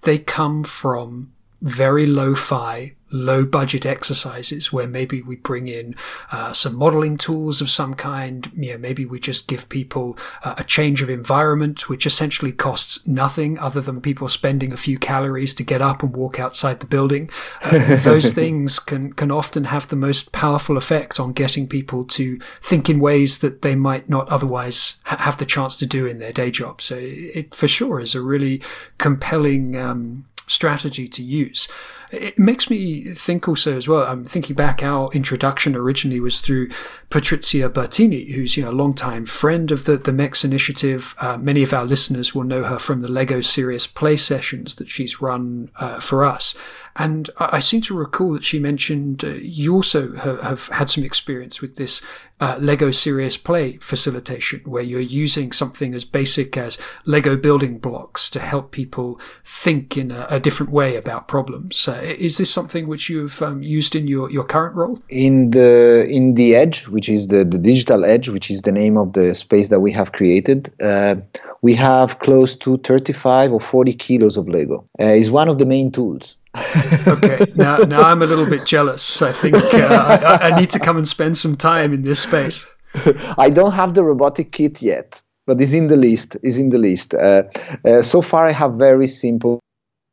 [0.04, 5.96] They come from very low fi, low budget exercises where maybe we bring in
[6.32, 8.52] uh, some modeling tools of some kind.
[8.56, 13.06] You know, maybe we just give people uh, a change of environment, which essentially costs
[13.08, 16.86] nothing other than people spending a few calories to get up and walk outside the
[16.86, 17.30] building.
[17.62, 22.40] Uh, those things can, can often have the most powerful effect on getting people to
[22.62, 26.20] think in ways that they might not otherwise ha- have the chance to do in
[26.20, 26.82] their day job.
[26.82, 28.62] So it for sure is a really
[28.98, 31.68] compelling, um, strategy to use.
[32.12, 34.04] It makes me think also as well.
[34.04, 34.82] I'm thinking back.
[34.82, 36.70] Our introduction originally was through
[37.10, 41.16] Patrizia Bertini, who's you know a long-time friend of the the MEX initiative.
[41.20, 44.90] Uh, many of our listeners will know her from the Lego Serious Play sessions that
[44.90, 46.56] she's run uh, for us.
[46.98, 50.90] And I, I, seem to recall that she mentioned uh, you also have, have, had
[50.90, 52.02] some experience with this
[52.40, 58.30] uh, Lego Serious Play facilitation, where you're using something as basic as Lego building blocks
[58.32, 61.88] to help people think in a, a different way about problems.
[61.98, 65.00] Uh, is this something which you've um, used in your, your current role?
[65.10, 68.98] In the in the Edge, which is the, the digital Edge, which is the name
[68.98, 71.16] of the space that we have created, uh,
[71.62, 74.86] we have close to 35 or 40 kilos of Lego.
[75.00, 76.38] Uh, it's one of the main tools.
[77.08, 79.22] okay, now now I'm a little bit jealous.
[79.22, 82.68] I think uh, I, I need to come and spend some time in this space.
[83.38, 86.38] I don't have the robotic kit yet, but it's in the list.
[86.44, 87.14] Is in the list.
[87.14, 87.44] Uh,
[87.86, 89.60] uh, so far, I have very simple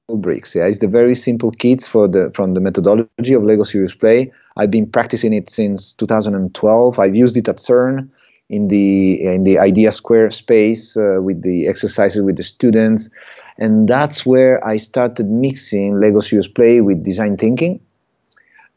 [0.09, 0.55] bricks.
[0.55, 4.33] Yeah, it's the very simple kits for the from the methodology of Lego Serious Play.
[4.57, 6.99] I've been practicing it since 2012.
[6.99, 8.09] I've used it at CERN
[8.51, 13.09] in the in the IdeaSquare space uh, with the exercises with the students
[13.57, 17.81] and that's where i started mixing lego serious play with design thinking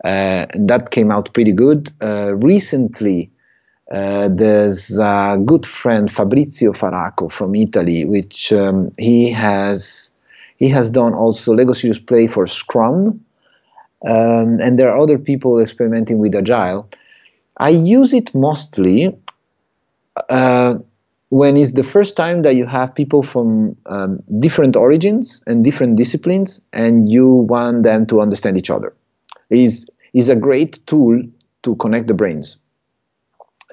[0.05, 3.29] uh, and that came out pretty good uh, recently
[3.91, 10.11] uh, there's a good friend fabrizio faraco from italy which um, he has
[10.57, 13.19] he has done also lego serious play for scrum
[14.05, 16.87] um, and there are other people experimenting with agile.
[17.57, 19.17] I use it mostly
[20.29, 20.75] uh,
[21.29, 25.97] when it's the first time that you have people from um, different origins and different
[25.97, 28.93] disciplines and you want them to understand each other.
[29.49, 31.21] Is is a great tool
[31.63, 32.57] to connect the brains.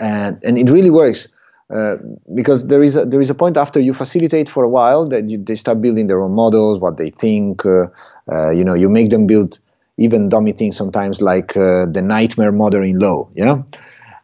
[0.01, 1.29] And and it really works
[1.71, 1.97] uh,
[2.35, 5.31] because there is a, there is a point after you facilitate for a while that
[5.31, 7.87] you, they start building their own models what they think uh,
[8.31, 9.59] uh, you know you make them build
[9.97, 13.63] even dummy things sometimes like uh, the nightmare mother-in-law yeah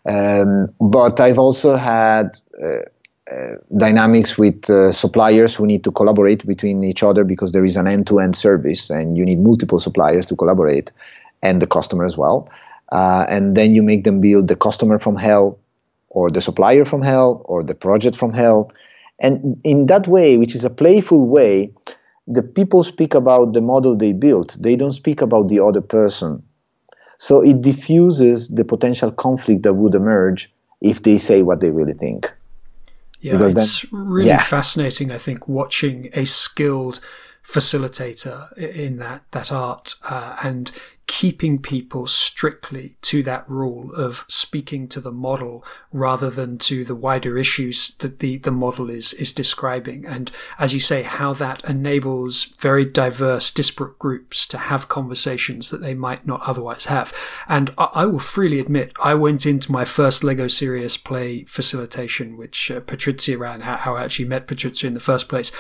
[0.07, 2.81] um, but I've also had uh,
[3.75, 8.37] dynamics with suppliers who need to collaborate between each other because there is an end-to-end
[8.37, 10.91] service and you need multiple suppliers to collaborate
[11.43, 12.51] and the customer as well.
[12.91, 15.59] And then you make them build the customer from hell
[16.11, 18.71] or the supplier from hell or the project from hell.
[19.21, 21.73] And in that way, which is a playful way,
[22.27, 24.57] the people speak about the model they built.
[24.61, 26.43] They don't speak about the other person
[27.21, 30.51] so it diffuses the potential conflict that would emerge
[30.81, 32.33] if they say what they really think.
[33.21, 34.41] Yeah, because it's then, really yeah.
[34.41, 37.01] fascinating, I think, watching a skilled
[37.47, 40.73] facilitator in that that art uh, and
[41.11, 46.95] keeping people strictly to that rule of speaking to the model rather than to the
[46.95, 50.07] wider issues that the, the model is, is describing.
[50.07, 55.81] And as you say, how that enables very diverse, disparate groups to have conversations that
[55.81, 57.13] they might not otherwise have.
[57.49, 62.37] And I, I will freely admit, I went into my first Lego Serious Play facilitation,
[62.37, 65.51] which uh, Patrizia ran, how, how I actually met Patrizia in the first place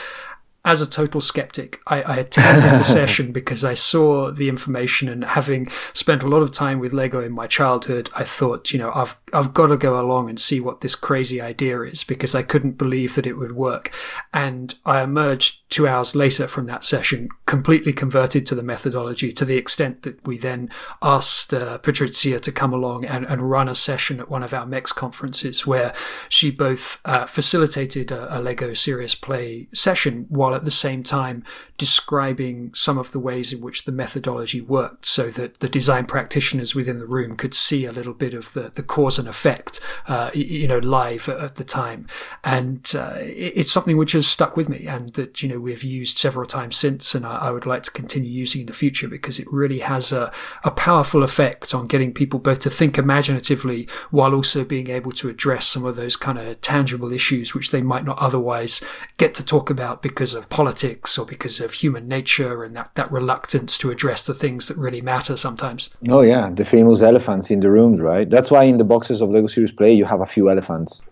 [0.64, 5.24] as a total skeptic, I, I attended the session because I saw the information and
[5.24, 8.92] having spent a lot of time with Lego in my childhood, I thought, you know,
[8.94, 12.42] I've, I've got to go along and see what this crazy idea is because I
[12.42, 13.92] couldn't believe that it would work.
[14.34, 19.44] And I emerged two hours later from that session, completely converted to the methodology to
[19.44, 20.68] the extent that we then
[21.00, 24.66] asked uh, Patrizia to come along and, and, run a session at one of our
[24.66, 25.92] MEX conferences where
[26.28, 31.44] she both uh, facilitated a, a, Lego Serious Play session while at the same time
[31.78, 36.74] describing some of the ways in which the methodology worked so that the design practitioners
[36.74, 40.30] within the room could see a little bit of the, the cause and effect, uh,
[40.34, 42.06] you know, live at, the time.
[42.44, 45.84] And uh, it's something which has stuck with me and that, you know, know we've
[45.84, 49.08] used several times since, and I, I, would like to continue using in the future
[49.08, 50.32] because it really has a,
[50.64, 55.28] a powerful effect on getting people both to think imaginatively while also being able to
[55.28, 58.82] address some of those kind of tangible issues which they might not otherwise
[59.16, 63.10] get to talk about because of politics or because of human nature and that, that
[63.10, 65.94] reluctance to address the things that really matter sometimes.
[66.08, 68.28] Oh yeah, the famous elephants in the rooms, right?
[68.28, 71.02] That's why in the boxes of Lego Serious Play you have a few elephants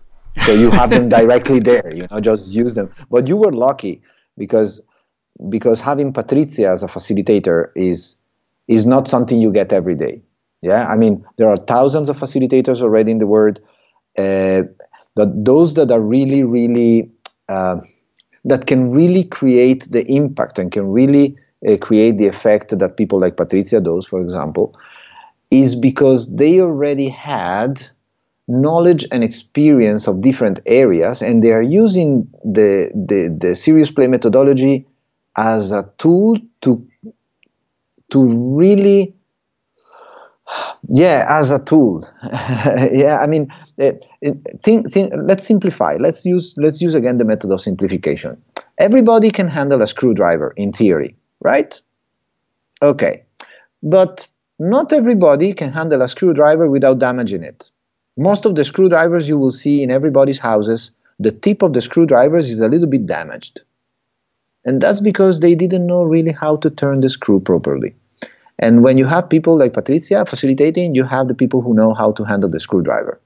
[0.45, 4.01] so you have them directly there you know just use them but you were lucky
[4.39, 4.81] because
[5.49, 8.17] because having patrizia as a facilitator is
[8.67, 10.21] is not something you get every day.
[10.61, 13.59] Yeah i mean there are thousands of facilitators already in the world
[14.17, 14.63] uh,
[15.15, 17.11] but those that are really really
[17.49, 17.77] uh,
[18.45, 21.37] that can really create the impact and can really
[21.67, 24.75] uh, create the effect that people like patrizia does for example
[25.51, 27.81] is because they already had
[28.49, 34.07] knowledge and experience of different areas, and they are using the, the, the serious play
[34.07, 34.85] methodology
[35.37, 36.85] as a tool to
[38.09, 39.13] to really
[40.89, 42.03] yeah as a tool.
[42.91, 43.47] Yeah i mean
[43.81, 43.91] uh,
[44.63, 45.95] think, think let's simplify.
[45.99, 48.41] Let's use let's use again the method of simplification.
[48.79, 51.79] Everybody can handle a screwdriver in theory right?
[52.81, 53.23] Okay
[53.83, 54.27] but
[54.59, 57.71] not everybody can handle a screwdriver without damaging it
[58.19, 62.51] most of the screwdrivers you will see in everybody's houses, the tip of the screwdrivers
[62.51, 63.61] is a little bit damaged.
[64.65, 67.95] And that's because they didn't know really how to turn the screw properly.
[68.59, 72.11] And when you have people like Patrizia facilitating, you have the people who know how
[72.11, 73.19] to handle the screwdriver.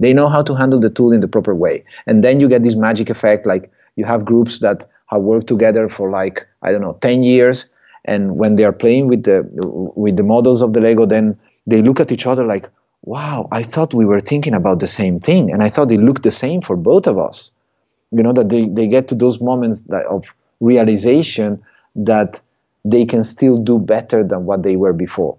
[0.00, 1.84] They know how to handle the tool in the proper way.
[2.06, 5.90] And then you get this magic effect like you have groups that have worked together
[5.90, 7.66] for like, I don't know, 10 years.
[8.06, 9.46] And when they are playing with the
[9.94, 12.70] with the models of the Lego, then they look at each other like,
[13.02, 15.52] wow, I thought we were thinking about the same thing.
[15.52, 17.50] And I thought it looked the same for both of us.
[18.10, 21.62] You know, that they, they get to those moments that, of realization
[21.94, 22.40] that
[22.84, 25.36] they can still do better than what they were before.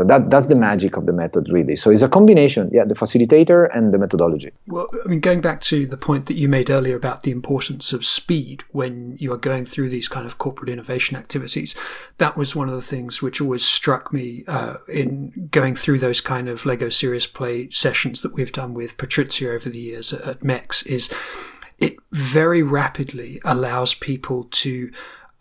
[0.00, 1.76] So that that's the magic of the method, really.
[1.76, 4.50] So it's a combination, yeah, the facilitator and the methodology.
[4.66, 7.92] Well, I mean, going back to the point that you made earlier about the importance
[7.92, 11.76] of speed when you are going through these kind of corporate innovation activities,
[12.16, 16.22] that was one of the things which always struck me uh, in going through those
[16.22, 20.22] kind of Lego Serious Play sessions that we've done with Patrizia over the years at,
[20.22, 20.82] at MEX.
[20.84, 21.12] Is
[21.78, 24.90] it very rapidly allows people to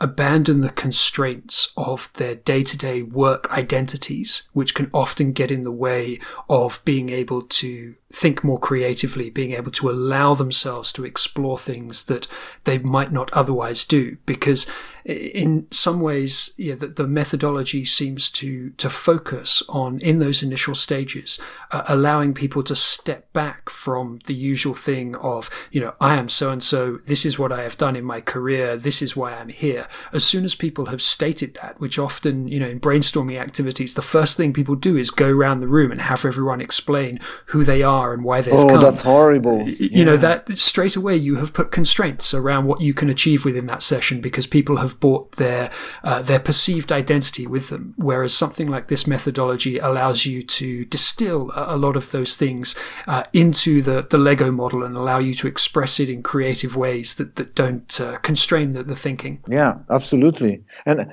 [0.02, 5.64] abandon the constraints of their day to day work identities, which can often get in
[5.64, 6.20] the way
[6.50, 12.06] of being able to think more creatively, being able to allow themselves to explore things
[12.06, 12.28] that
[12.64, 14.18] they might not otherwise do.
[14.26, 14.66] Because
[15.06, 20.76] in some ways, yeah, the, the methodology seems to, to focus on, in those initial
[20.76, 21.40] stages,
[21.72, 26.30] uh, allowing people to step back from the usual thing of, you know, I am
[26.30, 29.34] so and so, this is what I have done in my career, this is why
[29.34, 29.88] I'm here.
[30.14, 34.02] As soon as people have stated that, which often, you know, in brainstorming activities, the
[34.02, 37.84] first thing people do is go around the room and have everyone explain who they
[37.84, 38.80] are are and why they've oh, come.
[38.80, 39.68] that's horrible.
[39.68, 40.06] You yeah.
[40.06, 43.84] know, that straight away you have put constraints around what you can achieve within that
[43.84, 45.70] session because people have brought their,
[46.04, 47.94] uh, their perceived identity with them.
[47.98, 52.76] Whereas something like this methodology allows you to distill a, a lot of those things
[53.08, 57.16] uh, into the, the Lego model and allow you to express it in creative ways
[57.16, 59.44] that, that don't uh, constrain the, the thinking.
[59.48, 60.64] Yeah, absolutely.
[60.86, 61.12] And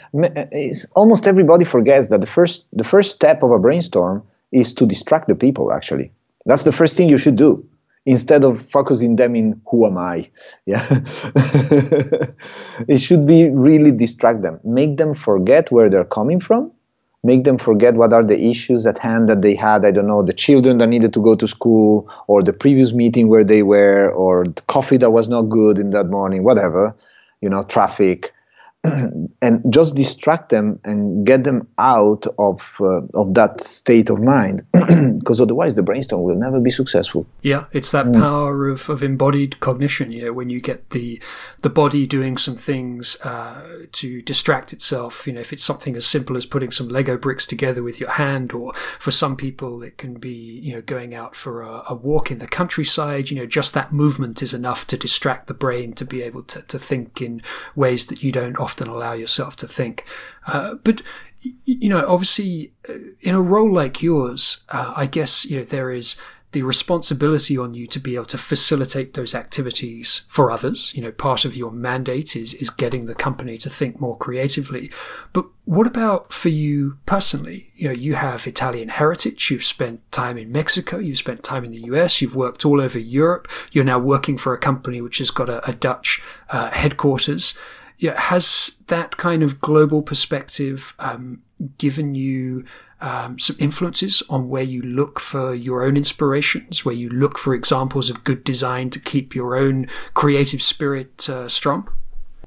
[0.94, 4.22] almost everybody forgets that the first, the first step of a brainstorm
[4.52, 6.12] is to distract the people actually
[6.46, 7.64] that's the first thing you should do
[8.06, 10.30] instead of focusing them in who am I.
[10.66, 10.86] Yeah.
[12.88, 16.70] it should be really distract them, make them forget where they're coming from,
[17.24, 19.84] make them forget what are the issues at hand that they had.
[19.84, 23.28] I don't know, the children that needed to go to school, or the previous meeting
[23.28, 26.94] where they were, or the coffee that was not good in that morning, whatever,
[27.40, 28.32] you know, traffic.
[29.42, 34.62] and just distract them and get them out of uh, of that state of mind.
[35.16, 37.26] Because otherwise the brainstorm will never be successful.
[37.42, 38.14] Yeah it's that mm.
[38.14, 41.20] power of, of embodied cognition you know when you get the
[41.62, 45.26] the body doing some things uh, to distract itself.
[45.26, 48.10] You know if it's something as simple as putting some lego bricks together with your
[48.10, 51.94] hand or for some people it can be you know going out for a, a
[51.94, 55.92] walk in the countryside you know just that movement is enough to distract the brain
[55.94, 57.42] to be able to, to think in
[57.74, 60.04] ways that you don't often often allow yourself to think.
[60.46, 61.02] Uh, but
[61.64, 65.92] you know, obviously, uh, in a role like yours, uh, I guess you know there
[65.92, 66.16] is
[66.52, 70.92] the responsibility on you to be able to facilitate those activities for others.
[70.94, 74.90] You know, part of your mandate is is getting the company to think more creatively.
[75.32, 77.70] But what about for you personally?
[77.76, 79.50] You know, you have Italian heritage.
[79.50, 80.98] You've spent time in Mexico.
[80.98, 82.20] You've spent time in the US.
[82.20, 83.46] You've worked all over Europe.
[83.70, 87.56] You're now working for a company which has got a, a Dutch uh, headquarters
[87.98, 91.42] Yeah, has that kind of global perspective um,
[91.78, 92.64] given you
[93.00, 97.54] um, some influences on where you look for your own inspirations, where you look for
[97.54, 101.88] examples of good design to keep your own creative spirit uh, strong?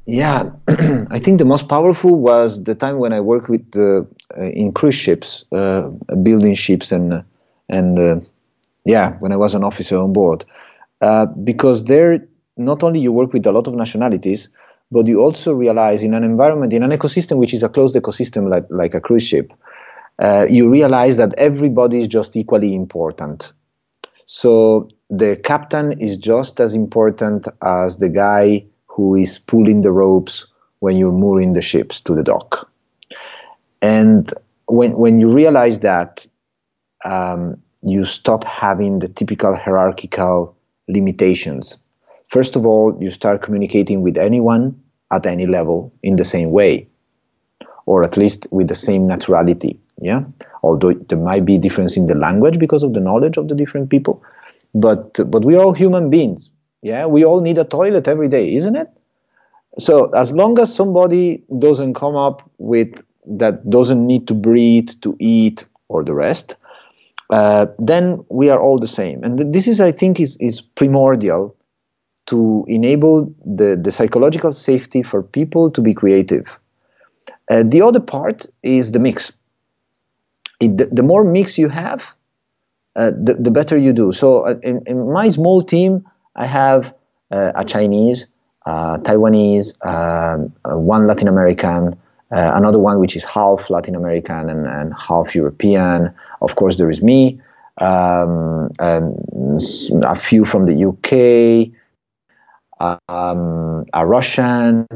[0.06, 0.50] Yeah,
[1.12, 4.02] I think the most powerful was the time when I worked with uh,
[4.42, 5.90] in cruise ships, uh,
[6.24, 7.24] building ships, and
[7.70, 8.20] and uh,
[8.86, 10.46] yeah, when I was an officer on board,
[11.02, 12.28] uh, because there
[12.58, 14.50] not only you work with a lot of nationalities,
[14.92, 18.50] but you also realize in an environment, in an ecosystem which is a closed ecosystem
[18.50, 19.52] like like a cruise ship,
[20.20, 23.54] uh, you realize that everybody is just equally important.
[24.26, 30.46] So the captain is just as important as the guy who is pulling the ropes
[30.80, 32.70] when you're mooring the ships to the dock.
[33.82, 34.32] And
[34.68, 36.26] when, when you realize that,
[37.06, 40.56] um, you stop having the typical hierarchical
[40.88, 41.78] limitations.
[42.30, 44.80] First of all, you start communicating with anyone
[45.12, 46.88] at any level in the same way,
[47.88, 49.78] or at least with the same naturality.
[50.02, 50.24] Yeah,
[50.64, 53.90] although there might be difference in the language because of the knowledge of the different
[53.90, 54.24] people,
[54.74, 56.52] but but we're all human beings.
[56.82, 58.90] Yeah, we all need a toilet every day, isn't it?
[59.80, 65.16] So as long as somebody doesn't come up with that doesn't need to breathe, to
[65.20, 66.56] eat, or the rest,
[67.32, 69.24] uh, then we are all the same.
[69.24, 71.56] And this is, I think, is, is primordial
[72.30, 76.60] to enable the, the psychological safety for people to be creative.
[77.50, 79.32] Uh, the other part is the mix.
[80.60, 82.14] It, the, the, more mix you have,
[82.96, 84.12] uh, the, the better you do.
[84.12, 86.06] So uh, in, in my small team,
[86.36, 86.94] I have
[87.32, 88.28] uh, a Chinese,
[88.68, 91.94] Taiwanese, um, uh, one Latin American,
[92.32, 96.14] uh, another one which is half Latin American and, and, half European.
[96.44, 97.42] Of course, there is me,
[97.80, 101.74] um, a few from the UK,
[102.80, 104.88] um, a Russian.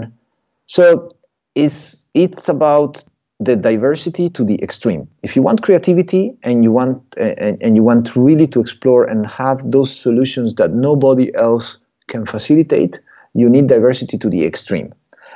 [0.68, 1.10] So
[1.56, 3.04] it's it's about
[3.40, 5.08] the diversity to the extreme.
[5.22, 9.26] If you want creativity and you want and, and you want really to explore and
[9.28, 11.78] have those solutions that nobody else
[12.08, 13.00] can facilitate,
[13.34, 14.94] you need diversity to the extreme.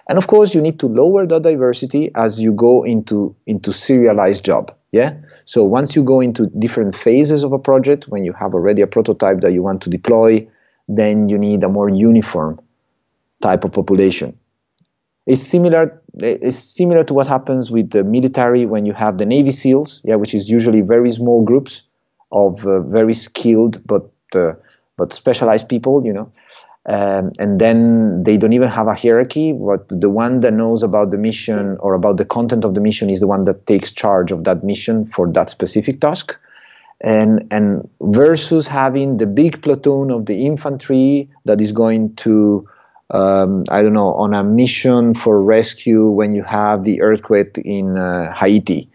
[0.10, 4.46] And of course, you need to lower the diversity as you go into, into serialized
[4.46, 4.74] job.
[4.92, 5.14] Yeah.
[5.46, 8.88] So once you go into different phases of a project, when you have already a
[8.88, 10.48] prototype that you want to deploy,
[10.88, 12.60] then you need a more uniform
[13.42, 14.38] type of population.
[15.26, 16.02] It's similar.
[16.20, 20.16] It's similar to what happens with the military when you have the Navy SEALs, yeah,
[20.16, 21.84] which is usually very small groups
[22.32, 24.54] of uh, very skilled but uh,
[24.98, 26.32] but specialized people, you know.
[26.88, 29.52] Um, and then they don't even have a hierarchy.
[29.52, 33.10] But the one that knows about the mission or about the content of the mission
[33.10, 36.38] is the one that takes charge of that mission for that specific task.
[37.02, 42.68] And and versus having the big platoon of the infantry that is going to
[43.12, 47.98] um, I don't know on a mission for rescue when you have the earthquake in
[47.98, 48.90] uh, Haiti.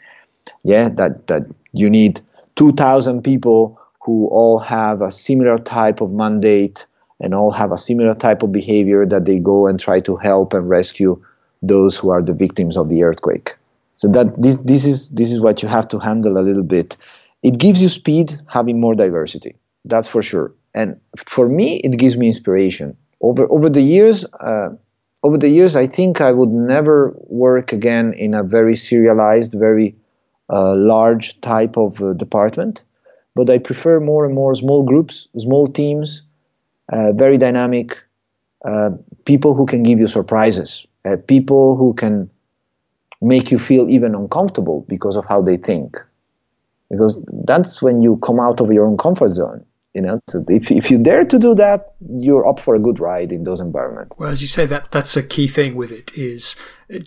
[0.65, 1.43] Yeah, that that
[1.73, 2.21] you need
[2.57, 6.87] two thousand people who all have a similar type of mandate
[7.21, 10.53] and all have a similar type of behavior that they go and try to help
[10.53, 11.23] and rescue
[11.63, 13.57] those who are the victims of the earthquake.
[13.95, 16.97] So that this this is this is what you have to handle a little bit.
[17.43, 19.57] It gives you speed having more diversity.
[19.85, 20.53] That's for sure.
[20.75, 22.97] And for me, it gives me inspiration.
[23.21, 24.71] Over over the years, uh,
[25.23, 29.95] over the years, I think I would never work again in a very serialized, very
[30.51, 32.83] uh, large type of uh, department.
[33.35, 36.23] But I prefer more and more small groups, small teams,
[36.93, 37.99] uh, very dynamic
[38.65, 38.91] uh,
[39.25, 42.31] people who can give you surprises, uh, people who can
[43.23, 45.97] make you feel even uncomfortable because of how they think.
[46.93, 49.65] Because that's when you come out of your own comfort zone.
[49.95, 52.99] You know, so if, if you dare to do that, you're up for a good
[52.99, 54.17] ride in those environments.
[54.19, 56.57] Well, as you say, that that's a key thing with it is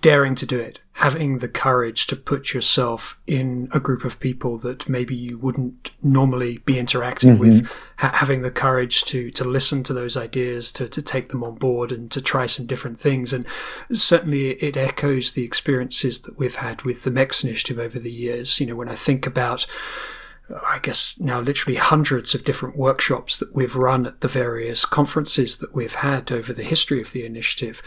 [0.02, 4.60] daring to do it, having the courage to put yourself in a group of people
[4.60, 7.40] that maybe you wouldn't normally be interacting mm-hmm.
[7.40, 11.44] with, ha- having the courage to to listen to those ideas, to to take them
[11.44, 13.34] on board, and to try some different things.
[13.34, 13.48] And
[13.92, 18.60] certainly, it echoes the experiences that we've had with the MEX initiative over the years.
[18.60, 19.66] You know, when I think about
[20.50, 25.58] I guess now literally hundreds of different workshops that we've run at the various conferences
[25.58, 27.82] that we've had over the history of the initiative.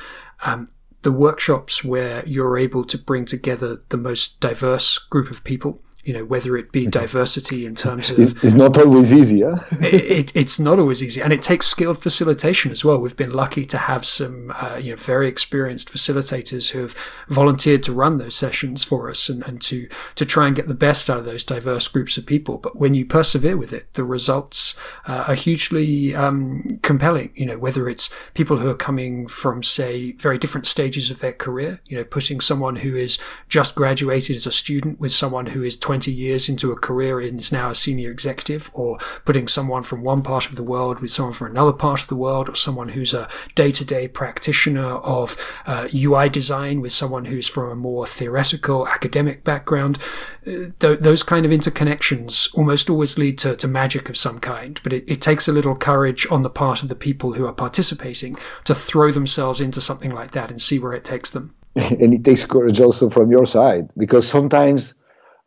[0.45, 5.83] Um, the workshops where you're able to bring together the most diverse group of people
[6.09, 9.45] You know, whether it be diversity in terms of it's, it's not always easy.
[9.81, 12.99] It, it, it's not always easy, and it takes skilled facilitation as well.
[12.99, 16.95] We've been lucky to have some uh, you know very experienced facilitators who have
[17.29, 20.75] volunteered to run those sessions for us and, and to to try and get the
[20.75, 22.57] best out of those diverse groups of people.
[22.57, 27.33] But when you persevere with it, the results uh, are hugely um, compelling.
[27.35, 31.35] You know, whether it's people who are coming from say very different stages of their
[31.35, 31.81] career.
[31.85, 35.77] You know, putting someone who is just graduated as a student with someone who is
[35.77, 40.03] 20 years into a career and is now a senior executive, or putting someone from
[40.03, 42.91] one part of the world with someone from another part of the world, or someone
[42.91, 45.37] who's a day to day practitioner of
[45.67, 49.99] uh, UI design with someone who's from a more theoretical academic background.
[50.47, 54.81] Uh, th- those kind of interconnections almost always lead to, to magic of some kind,
[54.83, 57.53] but it, it takes a little courage on the part of the people who are
[57.53, 61.55] participating to throw themselves into something like that and see where it takes them.
[62.01, 64.95] and it takes courage also from your side because sometimes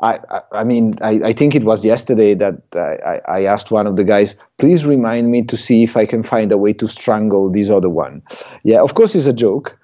[0.01, 0.19] I,
[0.51, 4.03] I, mean, I, I, think it was yesterday that I, I asked one of the
[4.03, 7.69] guys, please remind me to see if I can find a way to strangle this
[7.69, 8.23] other one.
[8.63, 9.77] Yeah, of course, it's a joke,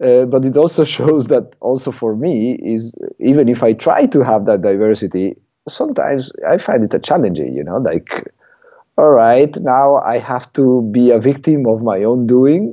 [0.00, 4.22] uh, but it also shows that also for me is even if I try to
[4.22, 5.34] have that diversity,
[5.68, 7.52] sometimes I find it a challenging.
[7.52, 8.32] You know, like,
[8.96, 12.72] all right, now I have to be a victim of my own doing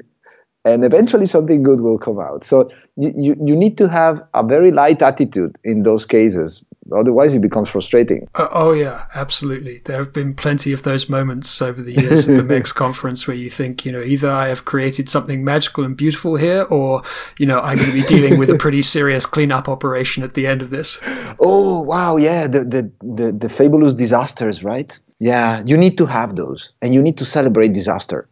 [0.65, 2.43] and eventually something good will come out.
[2.43, 6.63] So you, you, you need to have a very light attitude in those cases.
[6.91, 8.27] Otherwise, it becomes frustrating.
[8.35, 9.81] Uh, oh, yeah, absolutely.
[9.85, 13.37] There have been plenty of those moments over the years at the MEX conference where
[13.37, 17.01] you think, you know, either I have created something magical and beautiful here, or,
[17.37, 20.45] you know, I'm going to be dealing with a pretty serious cleanup operation at the
[20.45, 20.99] end of this.
[21.39, 22.17] Oh, wow.
[22.17, 22.47] Yeah.
[22.47, 24.97] The, the, the, the fabulous disasters, right?
[25.19, 25.61] Yeah.
[25.65, 28.27] You need to have those and you need to celebrate disaster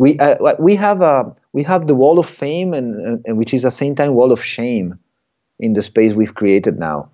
[0.00, 3.66] we uh, we have a we have the wall of fame and, and which is
[3.66, 4.98] at the same time wall of shame
[5.58, 7.10] in the space we've created now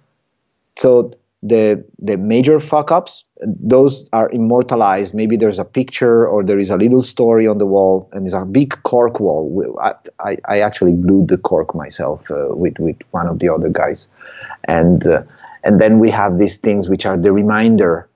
[0.76, 1.12] so
[1.42, 5.14] the the major fuck ups those are immortalized.
[5.14, 8.34] Maybe there's a picture or there is a little story on the wall and it's
[8.34, 9.76] a big cork wall.
[10.20, 14.08] I, I, actually glued the cork myself uh, with with one of the other guys.
[14.68, 15.22] And uh,
[15.64, 18.08] and then we have these things which are the reminder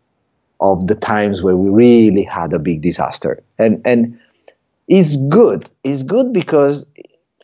[0.61, 3.43] of the times where we really had a big disaster.
[3.59, 4.19] And and
[4.89, 5.71] is good.
[5.85, 6.87] Is good because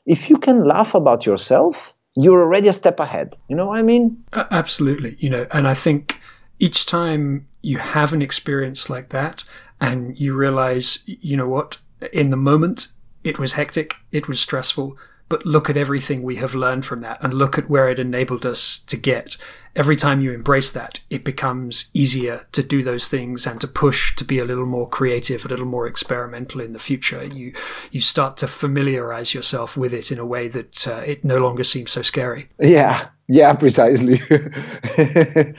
[0.06, 3.36] if you can laugh about yourself, you're already a step ahead.
[3.48, 4.24] You know what I mean?
[4.32, 5.16] Absolutely.
[5.18, 6.20] You know, and I think
[6.58, 9.44] each time you have an experience like that
[9.80, 11.78] and you realize, you know what,
[12.12, 12.88] in the moment,
[13.22, 14.96] it was hectic, it was stressful,
[15.28, 18.46] but look at everything we have learned from that and look at where it enabled
[18.46, 19.36] us to get
[19.76, 24.16] every time you embrace that, it becomes easier to do those things and to push
[24.16, 27.24] to be a little more creative, a little more experimental in the future.
[27.24, 27.52] You
[27.90, 31.64] you start to familiarize yourself with it in a way that uh, it no longer
[31.64, 32.48] seems so scary.
[32.58, 34.20] Yeah, yeah, precisely.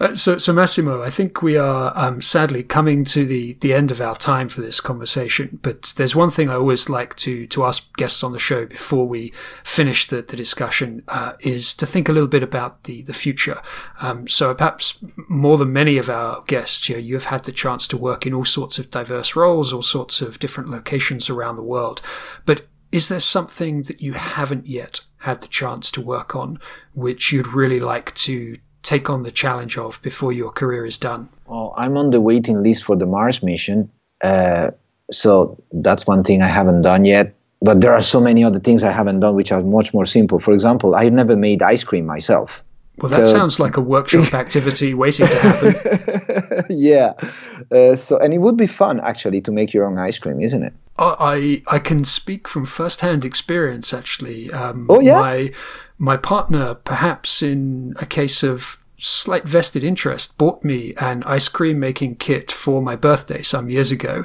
[0.00, 3.92] uh, so, so Massimo, I think we are um, sadly coming to the, the end
[3.92, 5.60] of our time for this conversation.
[5.62, 9.06] But there's one thing I always like to to ask guests on the show before
[9.06, 9.32] we
[9.62, 13.37] finish the, the discussion uh, is to think a little bit about the the future.
[14.00, 17.88] Um, so perhaps more than many of our guests, you know, you've had the chance
[17.88, 21.62] to work in all sorts of diverse roles, all sorts of different locations around the
[21.62, 22.02] world.
[22.44, 26.58] But is there something that you haven't yet had the chance to work on,
[26.94, 31.28] which you'd really like to take on the challenge of before your career is done?
[31.46, 33.90] Well, I'm on the waiting list for the Mars mission.
[34.22, 34.70] Uh,
[35.10, 37.34] so that's one thing I haven't done yet.
[37.60, 40.38] But there are so many other things I haven't done which are much more simple.
[40.38, 42.62] For example, I've never made ice cream myself.
[43.00, 46.66] Well, that so, sounds like a workshop activity waiting to happen.
[46.70, 47.12] yeah.
[47.70, 50.62] Uh, so, and it would be fun actually to make your own ice cream, isn't
[50.62, 50.72] it?
[50.98, 53.94] I I can speak from first-hand experience.
[53.94, 55.20] Actually, um, oh yeah.
[55.20, 55.50] My
[55.98, 61.78] my partner, perhaps in a case of slight vested interest, bought me an ice cream
[61.78, 64.24] making kit for my birthday some years ago,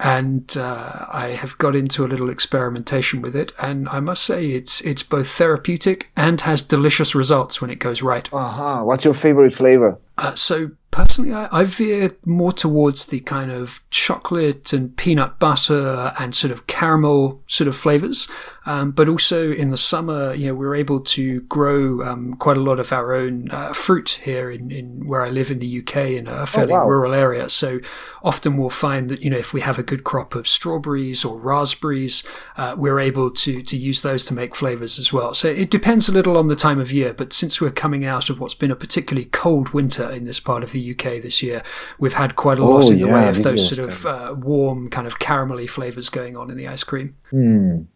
[0.00, 4.46] and uh, I have got into a little experimentation with it, and I must say
[4.48, 8.28] it's it's both therapeutic and has delicious results when it goes right.
[8.32, 8.82] Uh huh.
[8.82, 9.98] What's your favorite flavor?
[10.16, 16.12] Uh, so personally, I, I veer more towards the kind of chocolate and peanut butter
[16.18, 18.28] and sort of caramel sort of flavors.
[18.66, 22.60] Um, but also in the summer, you know, we're able to grow um, quite a
[22.60, 25.96] lot of our own uh, fruit here in, in where I live in the UK
[26.10, 26.86] in a fairly oh, wow.
[26.86, 27.48] rural area.
[27.48, 27.80] So
[28.22, 31.38] often we'll find that you know if we have a good crop of strawberries or
[31.38, 32.22] raspberries,
[32.56, 35.32] uh, we're able to to use those to make flavors as well.
[35.34, 37.14] So it depends a little on the time of year.
[37.14, 40.62] But since we're coming out of what's been a particularly cold winter in this part
[40.62, 41.62] of the UK this year,
[41.98, 44.34] we've had quite a lot oh, in yeah, the way of those sort of uh,
[44.38, 47.16] warm kind of caramelly flavors going on in the ice cream.
[47.32, 47.86] Mm.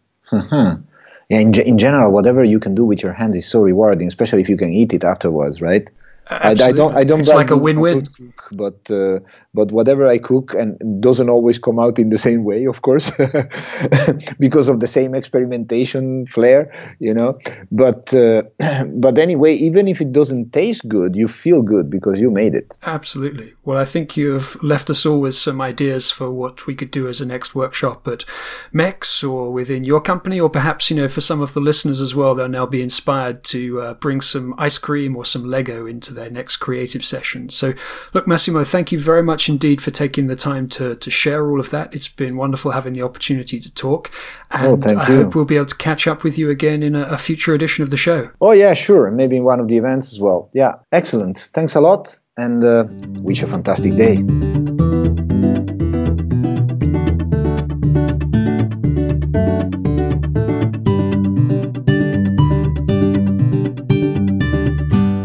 [1.29, 4.41] Yeah, in, in general, whatever you can do with your hands is so rewarding, especially
[4.41, 5.89] if you can eat it afterwards, right?
[6.29, 6.95] I, I, don't.
[6.95, 7.19] I don't.
[7.19, 8.07] It's like a win-win.
[8.07, 9.19] Cook, but uh,
[9.55, 13.09] but whatever I cook and doesn't always come out in the same way, of course,
[14.39, 17.39] because of the same experimentation flair, you know.
[17.71, 18.43] But uh,
[18.87, 22.77] but anyway, even if it doesn't taste good, you feel good because you made it.
[22.83, 23.53] Absolutely.
[23.63, 27.07] Well, I think you've left us all with some ideas for what we could do
[27.07, 28.25] as a next workshop at
[28.73, 32.13] Mex or within your company, or perhaps you know for some of the listeners as
[32.13, 36.13] well, they'll now be inspired to uh, bring some ice cream or some Lego into
[36.13, 37.49] their next creative session.
[37.49, 37.73] So,
[38.13, 41.59] look, Massimo, thank you very much indeed for taking the time to, to share all
[41.59, 41.93] of that.
[41.93, 44.11] It's been wonderful having the opportunity to talk.
[44.51, 45.23] Oh, and oh, I you.
[45.23, 47.83] hope we'll be able to catch up with you again in a, a future edition
[47.83, 48.31] of the show.
[48.41, 49.09] Oh, yeah, sure.
[49.11, 50.49] Maybe in one of the events as well.
[50.53, 51.49] Yeah, excellent.
[51.53, 52.85] Thanks a lot and uh,
[53.21, 54.15] wish you a fantastic day.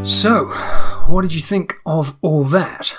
[0.04, 0.46] So,
[1.06, 2.98] what did you think of all that?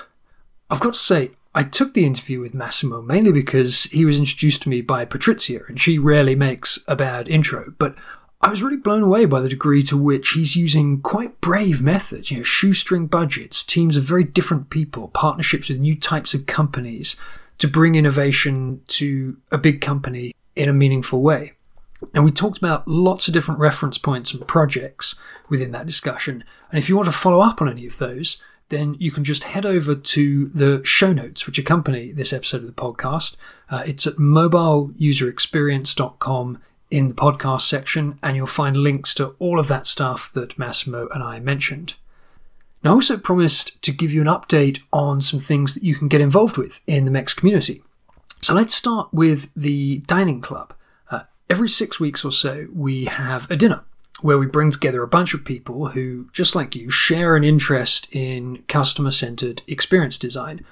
[0.72, 4.62] I've got to say, I took the interview with Massimo mainly because he was introduced
[4.62, 7.94] to me by Patrizia, and she rarely makes a bad intro, but
[8.40, 12.30] I was really blown away by the degree to which he's using quite brave methods,
[12.30, 17.20] you know, shoestring budgets, teams of very different people, partnerships with new types of companies
[17.58, 21.52] to bring innovation to a big company in a meaningful way.
[22.14, 25.20] And we talked about lots of different reference points and projects
[25.50, 26.42] within that discussion.
[26.70, 28.42] And if you want to follow up on any of those,
[28.72, 32.66] then you can just head over to the show notes which accompany this episode of
[32.66, 33.36] the podcast.
[33.70, 39.68] Uh, it's at mobileuserexperience.com in the podcast section, and you'll find links to all of
[39.68, 41.94] that stuff that Massimo and I mentioned.
[42.82, 46.08] Now, I also promised to give you an update on some things that you can
[46.08, 47.82] get involved with in the MEX community.
[48.40, 50.74] So let's start with the dining club.
[51.50, 53.84] Every six weeks or so, we have a dinner
[54.22, 58.08] where we bring together a bunch of people who, just like you, share an interest
[58.14, 60.64] in customer centered experience design.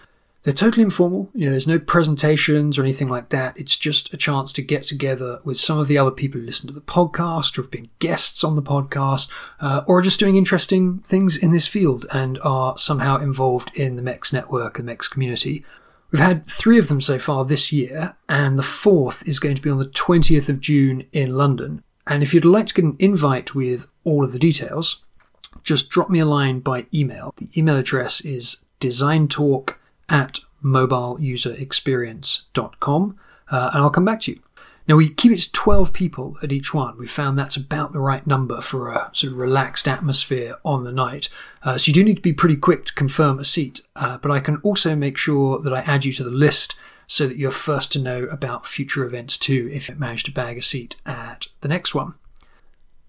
[0.43, 3.59] They're totally informal, you know, there's no presentations or anything like that.
[3.59, 6.67] It's just a chance to get together with some of the other people who listen
[6.69, 9.31] to the podcast or have been guests on the podcast
[9.61, 13.97] uh, or are just doing interesting things in this field and are somehow involved in
[13.97, 15.63] the MEX network and MEX community.
[16.11, 19.63] We've had three of them so far this year, and the fourth is going to
[19.63, 21.85] be on the 20th of June in London.
[22.11, 25.05] And if you'd like to get an invite with all of the details,
[25.63, 27.33] just drop me a line by email.
[27.37, 29.77] The email address is designtalk
[30.09, 33.17] at mobileuserexperience.com,
[33.51, 34.41] uh, and I'll come back to you.
[34.89, 36.99] Now we keep it to 12 people at each one.
[36.99, 40.91] We found that's about the right number for a sort of relaxed atmosphere on the
[40.91, 41.29] night.
[41.63, 44.33] Uh, so you do need to be pretty quick to confirm a seat, uh, but
[44.33, 46.75] I can also make sure that I add you to the list
[47.11, 50.57] so that you're first to know about future events too if you manage to bag
[50.57, 52.15] a seat at the next one.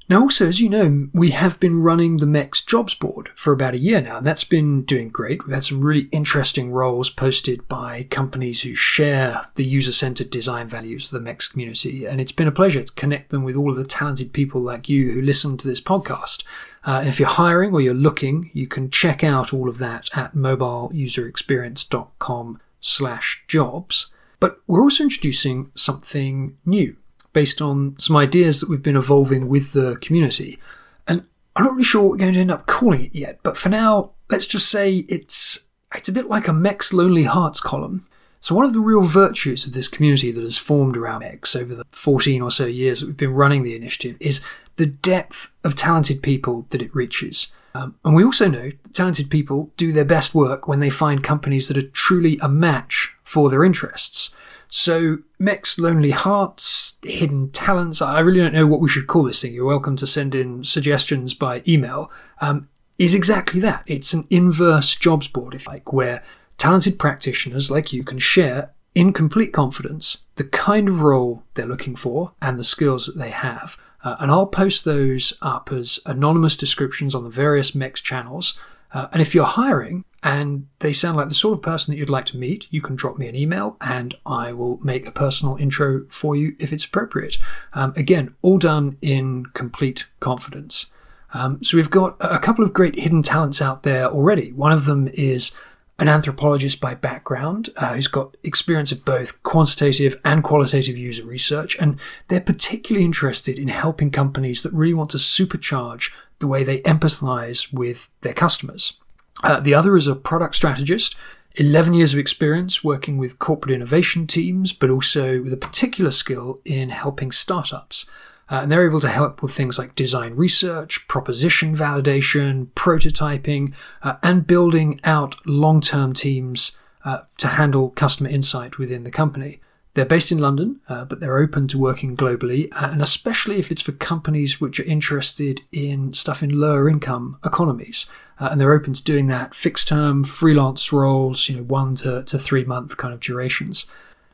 [0.09, 3.75] Now, also, as you know, we have been running the MEX jobs board for about
[3.75, 5.45] a year now, and that's been doing great.
[5.45, 10.67] We've had some really interesting roles posted by companies who share the user centered design
[10.67, 13.69] values of the MEX community, and it's been a pleasure to connect them with all
[13.69, 16.43] of the talented people like you who listen to this podcast.
[16.83, 20.09] Uh, and if you're hiring or you're looking, you can check out all of that
[20.15, 24.13] at mobileuserexperience.com slash jobs.
[24.39, 26.97] But we're also introducing something new
[27.31, 30.59] based on some ideas that we've been evolving with the community.
[31.07, 31.25] And
[31.55, 33.69] I'm not really sure what we're going to end up calling it yet, but for
[33.69, 38.07] now, let's just say it's it's a bit like a MEX Lonely Hearts column.
[38.39, 41.75] So one of the real virtues of this community that has formed around MEX over
[41.75, 44.41] the 14 or so years that we've been running the initiative is
[44.77, 47.53] the depth of talented people that it reaches.
[47.73, 51.23] Um, and we also know that talented people do their best work when they find
[51.23, 54.35] companies that are truly a match for their interests.
[54.67, 59.41] So, MEX Lonely Hearts, Hidden Talents, I really don't know what we should call this
[59.41, 59.53] thing.
[59.53, 62.09] You're welcome to send in suggestions by email.
[62.39, 63.83] Um, is exactly that.
[63.87, 66.23] It's an inverse jobs board, if like, where
[66.57, 71.95] talented practitioners like you can share in complete confidence the kind of role they're looking
[71.95, 73.75] for and the skills that they have.
[74.03, 78.59] Uh, and I'll post those up as anonymous descriptions on the various MEX channels.
[78.93, 82.09] Uh, and if you're hiring, and they sound like the sort of person that you'd
[82.09, 85.57] like to meet, you can drop me an email and I will make a personal
[85.57, 87.37] intro for you if it's appropriate.
[87.73, 90.91] Um, again, all done in complete confidence.
[91.33, 94.51] Um, so we've got a couple of great hidden talents out there already.
[94.51, 95.53] One of them is
[96.01, 101.77] an anthropologist by background uh, who's got experience of both quantitative and qualitative user research,
[101.79, 106.81] and they're particularly interested in helping companies that really want to supercharge the way they
[106.81, 108.97] empathize with their customers.
[109.43, 111.15] Uh, the other is a product strategist,
[111.55, 116.61] 11 years of experience working with corporate innovation teams, but also with a particular skill
[116.65, 118.09] in helping startups.
[118.51, 123.73] Uh, and they're able to help with things like design research, proposition validation, prototyping,
[124.03, 129.61] uh, and building out long term teams uh, to handle customer insight within the company.
[129.93, 133.71] They're based in London, uh, but they're open to working globally, uh, and especially if
[133.71, 138.09] it's for companies which are interested in stuff in lower income economies.
[138.39, 142.23] Uh, and they're open to doing that fixed term, freelance roles, you know, one to,
[142.23, 143.85] to three month kind of durations.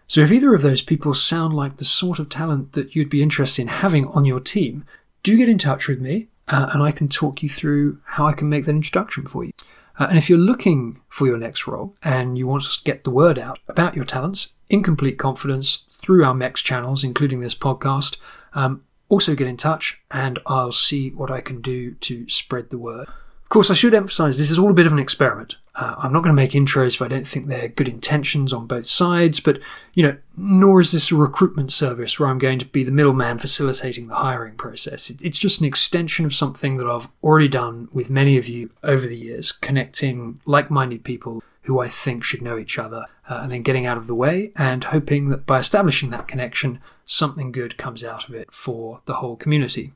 [0.07, 3.21] So if either of those people sound like the sort of talent that you'd be
[3.21, 4.85] interested in having on your team,
[5.21, 8.33] do get in touch with me uh, and I can talk you through how I
[8.33, 9.51] can make that introduction for you.
[9.99, 13.09] Uh, and if you're looking for your next role and you want to get the
[13.09, 18.17] word out about your talents in complete confidence through our MEX channels, including this podcast,
[18.53, 22.77] um, also get in touch and I'll see what I can do to spread the
[22.77, 23.07] word.
[23.07, 25.55] Of course, I should emphasize this is all a bit of an experiment.
[25.79, 28.65] Uh, I'm not going to make intros if I don't think they're good intentions on
[28.65, 29.59] both sides, but,
[29.93, 33.37] you know, nor is this a recruitment service where I'm going to be the middleman
[33.37, 35.11] facilitating the hiring process.
[35.21, 39.05] It's just an extension of something that I've already done with many of you over
[39.05, 43.51] the years, connecting like minded people who I think should know each other, uh, and
[43.51, 47.77] then getting out of the way and hoping that by establishing that connection, something good
[47.77, 49.93] comes out of it for the whole community.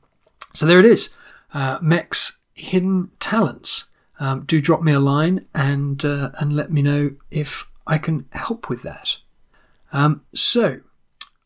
[0.52, 1.16] So there it is.
[1.52, 3.86] Uh, MEX hidden talents.
[4.22, 8.26] Um, do drop me a line and uh, and let me know if I can
[8.30, 9.16] help with that.
[9.92, 10.80] Um, so,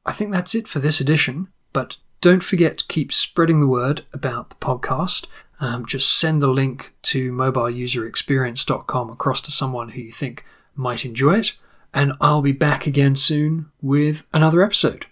[0.04, 1.48] I think that's it for this edition.
[1.72, 5.26] But don't forget to keep spreading the word about the podcast.
[5.58, 10.44] Um, just send the link to mobileuserexperience.com across to someone who you think
[10.74, 11.56] might enjoy it,
[11.94, 15.06] and I'll be back again soon with another episode.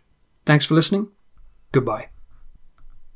[0.44, 1.08] Thanks for listening.
[1.72, 2.13] Goodbye.